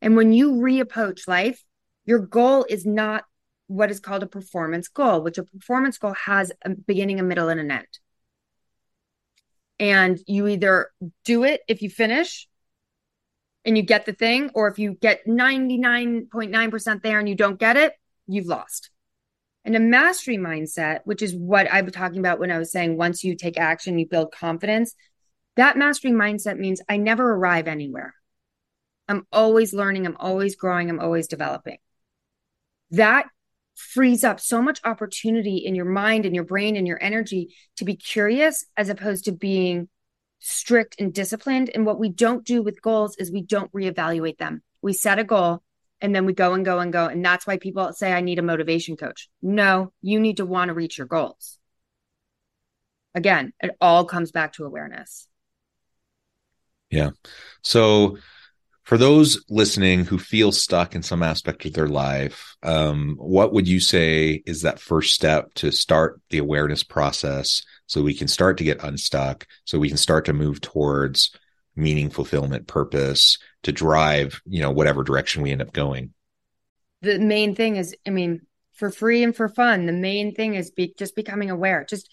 And 0.01 0.17
when 0.17 0.33
you 0.33 0.53
reapproach 0.53 1.27
life 1.29 1.63
your 2.09 2.21
goal 2.21 2.65
is 2.67 2.87
not 2.87 3.25
what 3.67 3.91
is 3.91 4.01
called 4.01 4.23
a 4.23 4.27
performance 4.27 4.89
goal, 4.89 5.21
which 5.21 5.37
a 5.37 5.43
performance 5.43 5.99
goal 5.99 6.15
has 6.15 6.51
a 6.65 6.71
beginning, 6.71 7.21
a 7.21 7.23
middle, 7.23 7.51
and 7.51 7.61
an 7.61 7.71
end. 7.71 7.87
And 9.79 10.19
you 10.27 10.49
either 10.49 10.91
do 11.27 11.45
it 11.45 11.61
if 11.69 11.83
you 11.83 11.91
finish 11.91 12.49
and 13.67 13.77
you 13.77 13.83
get 13.83 14.07
the 14.07 14.15
thing, 14.15 14.51
or 14.55 14.69
if 14.69 14.79
you 14.79 14.95
get 14.95 15.27
99.9% 15.27 17.03
there 17.03 17.19
and 17.19 17.29
you 17.29 17.35
don't 17.35 17.61
get 17.61 17.77
it, 17.77 17.93
you've 18.29 18.47
lost. 18.47 18.91
And 19.65 19.75
a 19.77 19.81
mastery 19.81 20.39
mindset, 20.39 21.01
which 21.05 21.23
is 21.23 21.35
what 21.35 21.71
I 21.71 21.83
was 21.83 21.93
talking 21.93 22.19
about 22.19 22.39
when 22.39 22.51
I 22.51 22.59
was 22.59 22.71
saying 22.71 22.97
once 22.97 23.25
you 23.25 23.35
take 23.35 23.59
action, 23.59 23.99
you 23.99 24.07
build 24.07 24.33
confidence. 24.33 24.95
That 25.57 25.77
mastery 25.77 26.13
mindset 26.13 26.59
means 26.59 26.81
I 26.89 26.97
never 26.97 27.29
arrive 27.35 27.67
anywhere. 27.67 28.15
I'm 29.09 29.27
always 29.33 29.75
learning, 29.75 30.07
I'm 30.07 30.17
always 30.19 30.55
growing, 30.55 30.89
I'm 30.89 31.01
always 31.01 31.27
developing. 31.27 31.79
That 32.93 33.27
frees 33.75 34.25
up 34.25 34.41
so 34.41 34.61
much 34.61 34.81
opportunity 34.85 35.59
in 35.59 35.75
your 35.75 35.85
mind 35.85 36.27
and 36.27 36.35
your 36.35 36.45
brain 36.45 36.77
and 36.77 36.87
your 36.87 37.03
energy 37.03 37.55
to 37.77 37.85
be 37.85 37.97
curious 37.97 38.65
as 38.77 38.89
opposed 38.89 39.25
to 39.25 39.33
being 39.33 39.89
strict 40.41 40.97
and 40.99 41.13
disciplined. 41.13 41.71
And 41.75 41.87
what 41.87 41.99
we 41.99 42.09
don't 42.09 42.45
do 42.45 42.63
with 42.63 42.83
goals 42.83 43.17
is 43.17 43.31
we 43.31 43.43
don't 43.43 43.73
reevaluate 43.73 44.39
them. 44.39 44.63
We 44.83 44.93
set 44.93 45.19
a 45.19 45.25
goal 45.25 45.63
and 46.01 46.15
then 46.15 46.27
we 46.27 46.33
go 46.33 46.55
and 46.55 46.65
go 46.65 46.79
and 46.79 46.93
go. 46.93 47.07
And 47.07 47.25
that's 47.25 47.47
why 47.47 47.59
people 47.59 47.93
say, 47.93 48.13
I 48.13 48.21
need 48.21 48.39
a 48.39 48.43
motivation 48.43 48.97
coach. 48.97 49.29
No, 49.43 49.93
you 50.01 50.21
need 50.21 50.39
to 50.39 50.47
want 50.47 50.69
to 50.69 50.75
reach 50.75 50.99
your 50.99 51.07
goals. 51.07 51.59
Again, 53.15 53.53
it 53.61 53.77
all 53.81 54.05
comes 54.05 54.31
back 54.31 54.53
to 54.55 54.65
awareness. 54.65 55.27
Yeah. 56.91 57.11
So, 57.63 58.19
for 58.85 58.97
those 58.97 59.45
listening 59.51 60.07
who 60.07 60.19
feel 60.19 60.51
stuck 60.51 60.95
in 60.95 61.03
some 61.03 61.23
aspect 61.23 61.67
of 61.67 61.75
their 61.75 61.89
life, 61.89 62.57
um, 62.63 63.17
what 63.19 63.53
would 63.53 63.69
you 63.69 63.81
say 63.81 64.43
is 64.47 64.63
that 64.63 64.81
first 64.81 65.15
step 65.15 65.53
to 65.57 65.71
start 65.71 66.23
the 66.31 66.39
awareness 66.39 66.83
process 66.83 67.63
so 67.87 68.01
we 68.01 68.15
can 68.15 68.29
start 68.29 68.57
to 68.57 68.65
get 68.65 68.83
unstuck, 68.83 69.47
so 69.67 69.79
we 69.79 69.89
can 69.89 69.99
start 69.99 70.25
to 70.25 70.33
move 70.33 70.63
towards 70.63 71.37
meaning, 71.79 72.11
fulfillment, 72.11 72.67
purpose 72.67 73.39
to 73.63 73.73
drive, 73.73 74.41
you 74.47 74.61
know, 74.61 74.71
whatever 74.71 75.03
direction 75.03 75.43
we 75.43 75.53
end 75.53 75.63
up 75.63 75.73
going? 75.73 76.13
The 77.03 77.19
main 77.19 77.55
thing 77.55 77.77
is, 77.77 77.95
I 78.07 78.11
mean, 78.11 78.43
for 78.75 78.91
free 78.91 79.23
and 79.23 79.35
for 79.35 79.49
fun, 79.49 79.87
the 79.87 79.93
main 79.93 80.35
thing 80.35 80.55
is 80.55 80.71
be, 80.71 80.95
just 80.99 81.17
becoming 81.17 81.51
aware, 81.51 81.87
just 81.89 82.11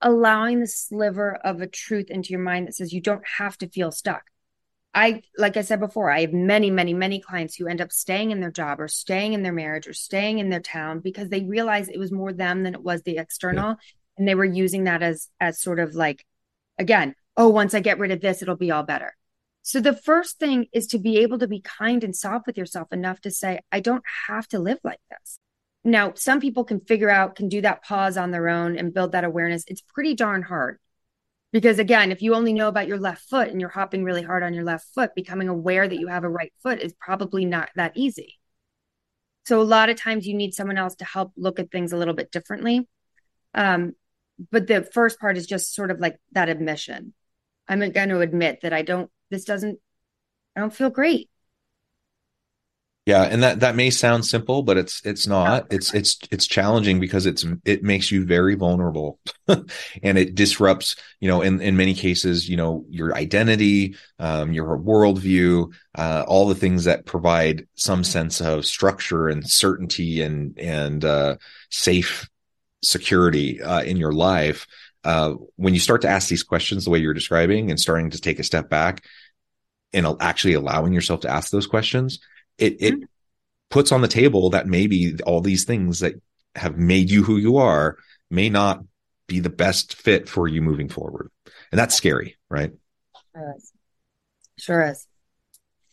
allowing 0.00 0.60
the 0.60 0.66
sliver 0.66 1.34
of 1.34 1.60
a 1.60 1.66
truth 1.66 2.10
into 2.10 2.30
your 2.30 2.40
mind 2.40 2.68
that 2.68 2.74
says 2.74 2.92
you 2.92 3.00
don't 3.00 3.26
have 3.38 3.56
to 3.58 3.68
feel 3.68 3.90
stuck 3.90 4.22
I, 4.96 5.20
like 5.36 5.58
I 5.58 5.60
said 5.60 5.78
before, 5.78 6.10
I 6.10 6.22
have 6.22 6.32
many, 6.32 6.70
many, 6.70 6.94
many 6.94 7.20
clients 7.20 7.54
who 7.54 7.68
end 7.68 7.82
up 7.82 7.92
staying 7.92 8.30
in 8.30 8.40
their 8.40 8.50
job 8.50 8.80
or 8.80 8.88
staying 8.88 9.34
in 9.34 9.42
their 9.42 9.52
marriage 9.52 9.86
or 9.86 9.92
staying 9.92 10.38
in 10.38 10.48
their 10.48 10.58
town 10.58 11.00
because 11.00 11.28
they 11.28 11.44
realized 11.44 11.90
it 11.90 11.98
was 11.98 12.10
more 12.10 12.32
them 12.32 12.62
than 12.62 12.72
it 12.72 12.82
was 12.82 13.02
the 13.02 13.18
external. 13.18 13.68
Yeah. 13.68 13.74
And 14.16 14.26
they 14.26 14.34
were 14.34 14.46
using 14.46 14.84
that 14.84 15.02
as, 15.02 15.28
as 15.38 15.60
sort 15.60 15.80
of 15.80 15.94
like, 15.94 16.24
again, 16.78 17.14
oh, 17.36 17.48
once 17.48 17.74
I 17.74 17.80
get 17.80 17.98
rid 17.98 18.10
of 18.10 18.20
this, 18.20 18.42
it'll 18.42 18.56
be 18.56 18.70
all 18.70 18.82
better. 18.82 19.14
So 19.62 19.80
the 19.80 19.96
first 19.96 20.38
thing 20.38 20.66
is 20.72 20.86
to 20.88 20.98
be 20.98 21.18
able 21.18 21.38
to 21.40 21.48
be 21.48 21.60
kind 21.60 22.04
and 22.04 22.14
soft 22.14 22.46
with 22.46 22.56
yourself 22.56 22.92
enough 22.92 23.20
to 23.22 23.30
say, 23.30 23.60
I 23.72 23.80
don't 23.80 24.04
have 24.28 24.46
to 24.48 24.58
live 24.58 24.78
like 24.84 25.00
this. 25.10 25.38
Now, 25.82 26.12
some 26.14 26.40
people 26.40 26.64
can 26.64 26.80
figure 26.80 27.10
out, 27.10 27.36
can 27.36 27.48
do 27.48 27.60
that 27.62 27.82
pause 27.82 28.16
on 28.16 28.30
their 28.30 28.48
own 28.48 28.76
and 28.76 28.94
build 28.94 29.12
that 29.12 29.24
awareness. 29.24 29.64
It's 29.66 29.80
pretty 29.80 30.14
darn 30.14 30.42
hard. 30.42 30.78
Because 31.52 31.78
again, 31.78 32.12
if 32.12 32.22
you 32.22 32.34
only 32.34 32.52
know 32.52 32.68
about 32.68 32.88
your 32.88 32.98
left 32.98 33.28
foot 33.28 33.48
and 33.48 33.60
you're 33.60 33.70
hopping 33.70 34.04
really 34.04 34.22
hard 34.22 34.42
on 34.42 34.52
your 34.52 34.64
left 34.64 34.86
foot, 34.94 35.14
becoming 35.14 35.48
aware 35.48 35.88
that 35.88 35.98
you 35.98 36.08
have 36.08 36.24
a 36.24 36.28
right 36.28 36.52
foot 36.62 36.80
is 36.80 36.92
probably 37.00 37.44
not 37.44 37.70
that 37.76 37.92
easy. 37.96 38.38
So 39.46 39.60
a 39.60 39.64
lot 39.64 39.88
of 39.88 39.96
times 39.96 40.26
you 40.26 40.34
need 40.34 40.54
someone 40.54 40.76
else 40.76 40.96
to 40.96 41.04
help 41.04 41.32
look 41.36 41.58
at 41.58 41.70
things 41.70 41.92
a 41.92 41.96
little 41.96 42.14
bit 42.14 42.32
differently. 42.32 42.88
Um, 43.54 43.94
but 44.50 44.66
the 44.66 44.82
first 44.82 45.18
part 45.18 45.36
is 45.36 45.46
just 45.46 45.74
sort 45.74 45.90
of 45.90 45.98
like 45.98 46.18
that 46.32 46.48
admission. 46.48 47.14
I'm 47.68 47.80
going 47.90 48.08
to 48.08 48.20
admit 48.20 48.60
that 48.62 48.72
I 48.72 48.82
don't, 48.82 49.10
this 49.30 49.44
doesn't, 49.44 49.78
I 50.54 50.60
don't 50.60 50.74
feel 50.74 50.90
great. 50.90 51.30
Yeah, 53.06 53.22
and 53.22 53.40
that 53.44 53.60
that 53.60 53.76
may 53.76 53.90
sound 53.90 54.26
simple, 54.26 54.64
but 54.64 54.76
it's 54.76 55.00
it's 55.04 55.28
not. 55.28 55.68
It's 55.70 55.94
it's 55.94 56.18
it's 56.32 56.48
challenging 56.48 56.98
because 56.98 57.24
it's 57.24 57.46
it 57.64 57.84
makes 57.84 58.10
you 58.10 58.26
very 58.26 58.56
vulnerable, 58.56 59.20
and 59.48 60.18
it 60.18 60.34
disrupts. 60.34 60.96
You 61.20 61.28
know, 61.28 61.40
in 61.40 61.60
in 61.60 61.76
many 61.76 61.94
cases, 61.94 62.48
you 62.48 62.56
know, 62.56 62.84
your 62.88 63.14
identity, 63.14 63.94
um, 64.18 64.52
your 64.52 64.76
worldview, 64.76 65.72
uh, 65.94 66.24
all 66.26 66.48
the 66.48 66.56
things 66.56 66.82
that 66.84 67.06
provide 67.06 67.68
some 67.76 68.02
sense 68.02 68.40
of 68.40 68.66
structure 68.66 69.28
and 69.28 69.48
certainty 69.48 70.22
and 70.22 70.58
and 70.58 71.04
uh, 71.04 71.36
safe 71.70 72.28
security 72.82 73.62
uh, 73.62 73.82
in 73.82 73.98
your 73.98 74.12
life. 74.12 74.66
Uh, 75.06 75.34
when 75.54 75.72
you 75.72 75.80
start 75.80 76.02
to 76.02 76.08
ask 76.08 76.28
these 76.28 76.42
questions 76.42 76.84
the 76.84 76.90
way 76.90 76.98
you're 76.98 77.14
describing, 77.14 77.70
and 77.70 77.78
starting 77.78 78.10
to 78.10 78.20
take 78.20 78.38
a 78.38 78.44
step 78.44 78.68
back, 78.68 79.04
and 79.92 80.06
actually 80.20 80.54
allowing 80.54 80.92
yourself 80.92 81.20
to 81.20 81.30
ask 81.30 81.50
those 81.50 81.66
questions 81.66 82.18
it 82.58 82.76
it 82.80 82.94
mm-hmm. 82.94 83.04
puts 83.70 83.92
on 83.92 84.00
the 84.00 84.08
table 84.08 84.50
that 84.50 84.66
maybe 84.66 85.14
all 85.24 85.40
these 85.40 85.64
things 85.64 86.00
that 86.00 86.14
have 86.54 86.76
made 86.76 87.10
you 87.10 87.22
who 87.22 87.36
you 87.36 87.58
are 87.58 87.96
may 88.30 88.48
not 88.48 88.82
be 89.26 89.40
the 89.40 89.50
best 89.50 89.94
fit 89.94 90.28
for 90.28 90.48
you 90.48 90.62
moving 90.62 90.88
forward. 90.88 91.30
And 91.70 91.78
that's 91.78 91.94
scary, 91.94 92.36
right? 92.48 92.72
Sure 93.34 93.54
is. 93.56 93.72
Sure 94.58 94.82
is. 94.82 95.06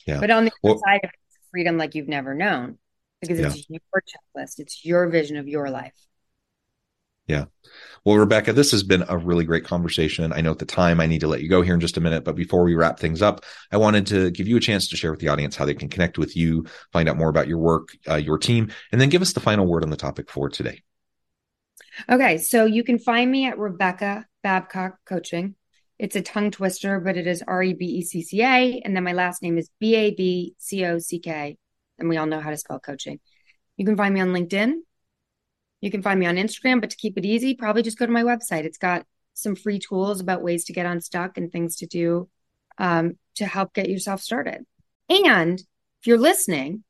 Yeah. 0.06 0.19
But 0.19 0.32
on 0.32 0.45
the 0.45 0.52
Well- 0.62 0.73
other 0.73 0.82
side 0.86 1.02
of 1.04 1.10
freedom 1.52 1.78
like 1.78 1.95
you've 1.95 2.08
never 2.08 2.34
known 2.34 2.78
because 3.21 3.39
it's 3.39 3.69
your 3.69 3.80
checklist, 3.82 4.60
it's 4.60 4.86
your 4.86 5.08
vision 5.08 5.38
of 5.38 5.47
your 5.47 5.69
life. 5.69 5.93
Well, 8.05 8.17
Rebecca, 8.17 8.51
this 8.51 8.71
has 8.71 8.83
been 8.83 9.05
a 9.07 9.17
really 9.17 9.45
great 9.45 9.63
conversation. 9.63 10.33
I 10.33 10.41
know 10.41 10.51
at 10.51 10.59
the 10.59 10.65
time 10.65 10.99
I 10.99 11.07
need 11.07 11.21
to 11.21 11.27
let 11.27 11.41
you 11.41 11.47
go 11.47 11.62
here 11.62 11.73
in 11.73 11.79
just 11.79 11.95
a 11.95 12.01
minute, 12.01 12.25
but 12.25 12.36
before 12.36 12.63
we 12.63 12.75
wrap 12.75 12.99
things 12.99 13.21
up, 13.21 13.45
I 13.71 13.77
wanted 13.77 14.07
to 14.07 14.29
give 14.29 14.45
you 14.45 14.57
a 14.57 14.59
chance 14.59 14.89
to 14.89 14.97
share 14.97 15.12
with 15.12 15.21
the 15.21 15.29
audience 15.29 15.55
how 15.55 15.63
they 15.63 15.73
can 15.73 15.88
connect 15.88 16.17
with 16.17 16.36
you, 16.36 16.65
find 16.91 17.07
out 17.07 17.15
more 17.15 17.29
about 17.29 17.47
your 17.47 17.59
work, 17.59 17.89
uh, 18.09 18.15
your 18.15 18.38
team, 18.38 18.71
and 18.91 18.99
then 18.99 19.07
give 19.07 19.21
us 19.21 19.31
the 19.31 19.39
final 19.39 19.65
word 19.65 19.83
on 19.83 19.89
the 19.89 19.95
topic 19.95 20.29
for 20.29 20.49
today. 20.49 20.81
Okay, 22.09 22.39
so 22.39 22.65
you 22.65 22.83
can 22.83 22.99
find 22.99 23.31
me 23.31 23.45
at 23.45 23.57
Rebecca 23.57 24.25
Babcock 24.41 24.97
Coaching. 25.05 25.55
It's 25.97 26.17
a 26.17 26.21
tongue 26.21 26.51
twister, 26.51 26.99
but 26.99 27.15
it 27.15 27.25
is 27.25 27.41
R 27.47 27.63
E 27.63 27.73
B 27.73 27.86
E 27.86 28.01
C 28.01 28.21
C 28.21 28.41
A. 28.41 28.81
And 28.83 28.93
then 28.93 29.03
my 29.05 29.13
last 29.13 29.41
name 29.41 29.57
is 29.57 29.69
B 29.79 29.95
A 29.95 30.12
B 30.12 30.55
C 30.57 30.83
O 30.86 30.99
C 30.99 31.19
K. 31.19 31.55
And 31.99 32.09
we 32.09 32.17
all 32.17 32.25
know 32.25 32.41
how 32.41 32.49
to 32.49 32.57
spell 32.57 32.79
coaching. 32.79 33.21
You 33.77 33.86
can 33.86 33.95
find 33.95 34.13
me 34.13 34.19
on 34.19 34.33
LinkedIn. 34.33 34.73
You 35.83 35.91
can 35.91 36.01
find 36.01 36.17
me 36.17 36.25
on 36.25 36.37
Instagram, 36.37 36.79
but 36.79 36.91
to 36.91 36.95
keep 36.95 37.17
it 37.17 37.25
easy, 37.25 37.55
probably 37.55 37.81
just 37.81 37.99
go 37.99 38.05
to 38.05 38.11
my 38.11 38.23
website. 38.23 38.63
It's 38.63 38.77
got 38.77 39.05
some 39.33 39.53
free 39.53 39.79
tools 39.79 40.21
about 40.21 40.41
ways 40.41 40.63
to 40.65 40.73
get 40.73 40.85
unstuck 40.85 41.37
and 41.37 41.51
things 41.51 41.75
to 41.77 41.85
do 41.85 42.29
um, 42.77 43.17
to 43.35 43.45
help 43.45 43.73
get 43.73 43.89
yourself 43.89 44.21
started. 44.21 44.65
And 45.09 45.59
if 45.59 46.07
you're 46.07 46.17
listening, 46.17 46.85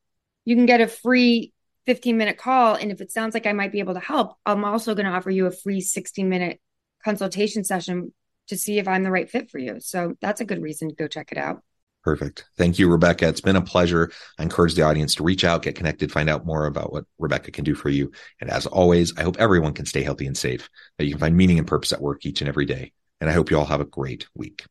you 0.45 0.55
can 0.55 0.67
get 0.67 0.79
a 0.79 0.87
free 0.87 1.53
15 1.87 2.17
minute 2.17 2.37
call. 2.37 2.75
And 2.75 2.91
if 2.91 3.01
it 3.01 3.11
sounds 3.11 3.33
like 3.33 3.47
I 3.47 3.53
might 3.53 3.71
be 3.71 3.79
able 3.79 3.95
to 3.95 3.99
help, 3.99 4.35
I'm 4.45 4.63
also 4.63 4.93
going 4.93 5.07
to 5.07 5.11
offer 5.11 5.31
you 5.31 5.47
a 5.47 5.51
free 5.51 5.81
60 5.81 6.23
minute 6.23 6.61
consultation 7.03 7.63
session 7.63 8.13
to 8.49 8.57
see 8.57 8.77
if 8.77 8.87
I'm 8.87 9.01
the 9.01 9.09
right 9.09 9.27
fit 9.27 9.49
for 9.49 9.57
you. 9.57 9.79
So 9.79 10.13
that's 10.21 10.39
a 10.39 10.45
good 10.45 10.61
reason 10.61 10.89
to 10.89 10.95
go 10.95 11.07
check 11.07 11.31
it 11.31 11.39
out. 11.39 11.63
Perfect. 12.03 12.43
Thank 12.57 12.79
you, 12.79 12.89
Rebecca. 12.89 13.29
It's 13.29 13.39
been 13.39 13.55
a 13.55 13.61
pleasure. 13.61 14.11
I 14.37 14.43
encourage 14.43 14.75
the 14.75 14.81
audience 14.81 15.15
to 15.15 15.23
reach 15.23 15.45
out, 15.45 15.61
get 15.61 15.75
connected, 15.75 16.11
find 16.11 16.29
out 16.29 16.45
more 16.45 16.65
about 16.65 16.91
what 16.91 17.05
Rebecca 17.17 17.51
can 17.51 17.63
do 17.63 17.75
for 17.75 17.89
you. 17.89 18.11
And 18.41 18.49
as 18.49 18.65
always, 18.65 19.17
I 19.17 19.23
hope 19.23 19.37
everyone 19.39 19.73
can 19.73 19.85
stay 19.85 20.03
healthy 20.03 20.27
and 20.27 20.37
safe, 20.37 20.69
that 20.97 21.05
you 21.05 21.11
can 21.11 21.19
find 21.19 21.37
meaning 21.37 21.59
and 21.59 21.67
purpose 21.67 21.93
at 21.93 22.01
work 22.01 22.25
each 22.25 22.41
and 22.41 22.49
every 22.49 22.65
day. 22.65 22.91
And 23.21 23.29
I 23.29 23.33
hope 23.33 23.49
you 23.49 23.57
all 23.57 23.63
have 23.65 23.79
a 23.79 23.85
great 23.85 24.27
week. 24.35 24.65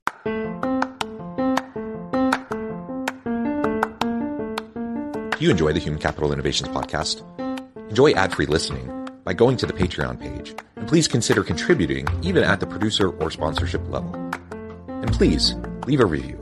Do 5.42 5.48
you 5.48 5.50
enjoy 5.50 5.72
the 5.72 5.80
Human 5.80 6.00
Capital 6.00 6.34
Innovations 6.34 6.68
podcast? 6.68 7.22
Enjoy 7.88 8.12
ad 8.12 8.34
free 8.34 8.46
listening 8.46 9.08
by 9.24 9.32
going 9.32 9.56
to 9.56 9.64
the 9.66 9.72
Patreon 9.72 10.20
page. 10.20 10.54
And 10.76 10.86
please 10.86 11.08
consider 11.08 11.42
contributing 11.42 12.06
even 12.22 12.44
at 12.44 12.60
the 12.60 12.66
producer 12.66 13.08
or 13.08 13.30
sponsorship 13.30 13.88
level. 13.88 14.14
And 14.88 15.10
please 15.12 15.54
leave 15.86 16.00
a 16.00 16.06
review. 16.06 16.41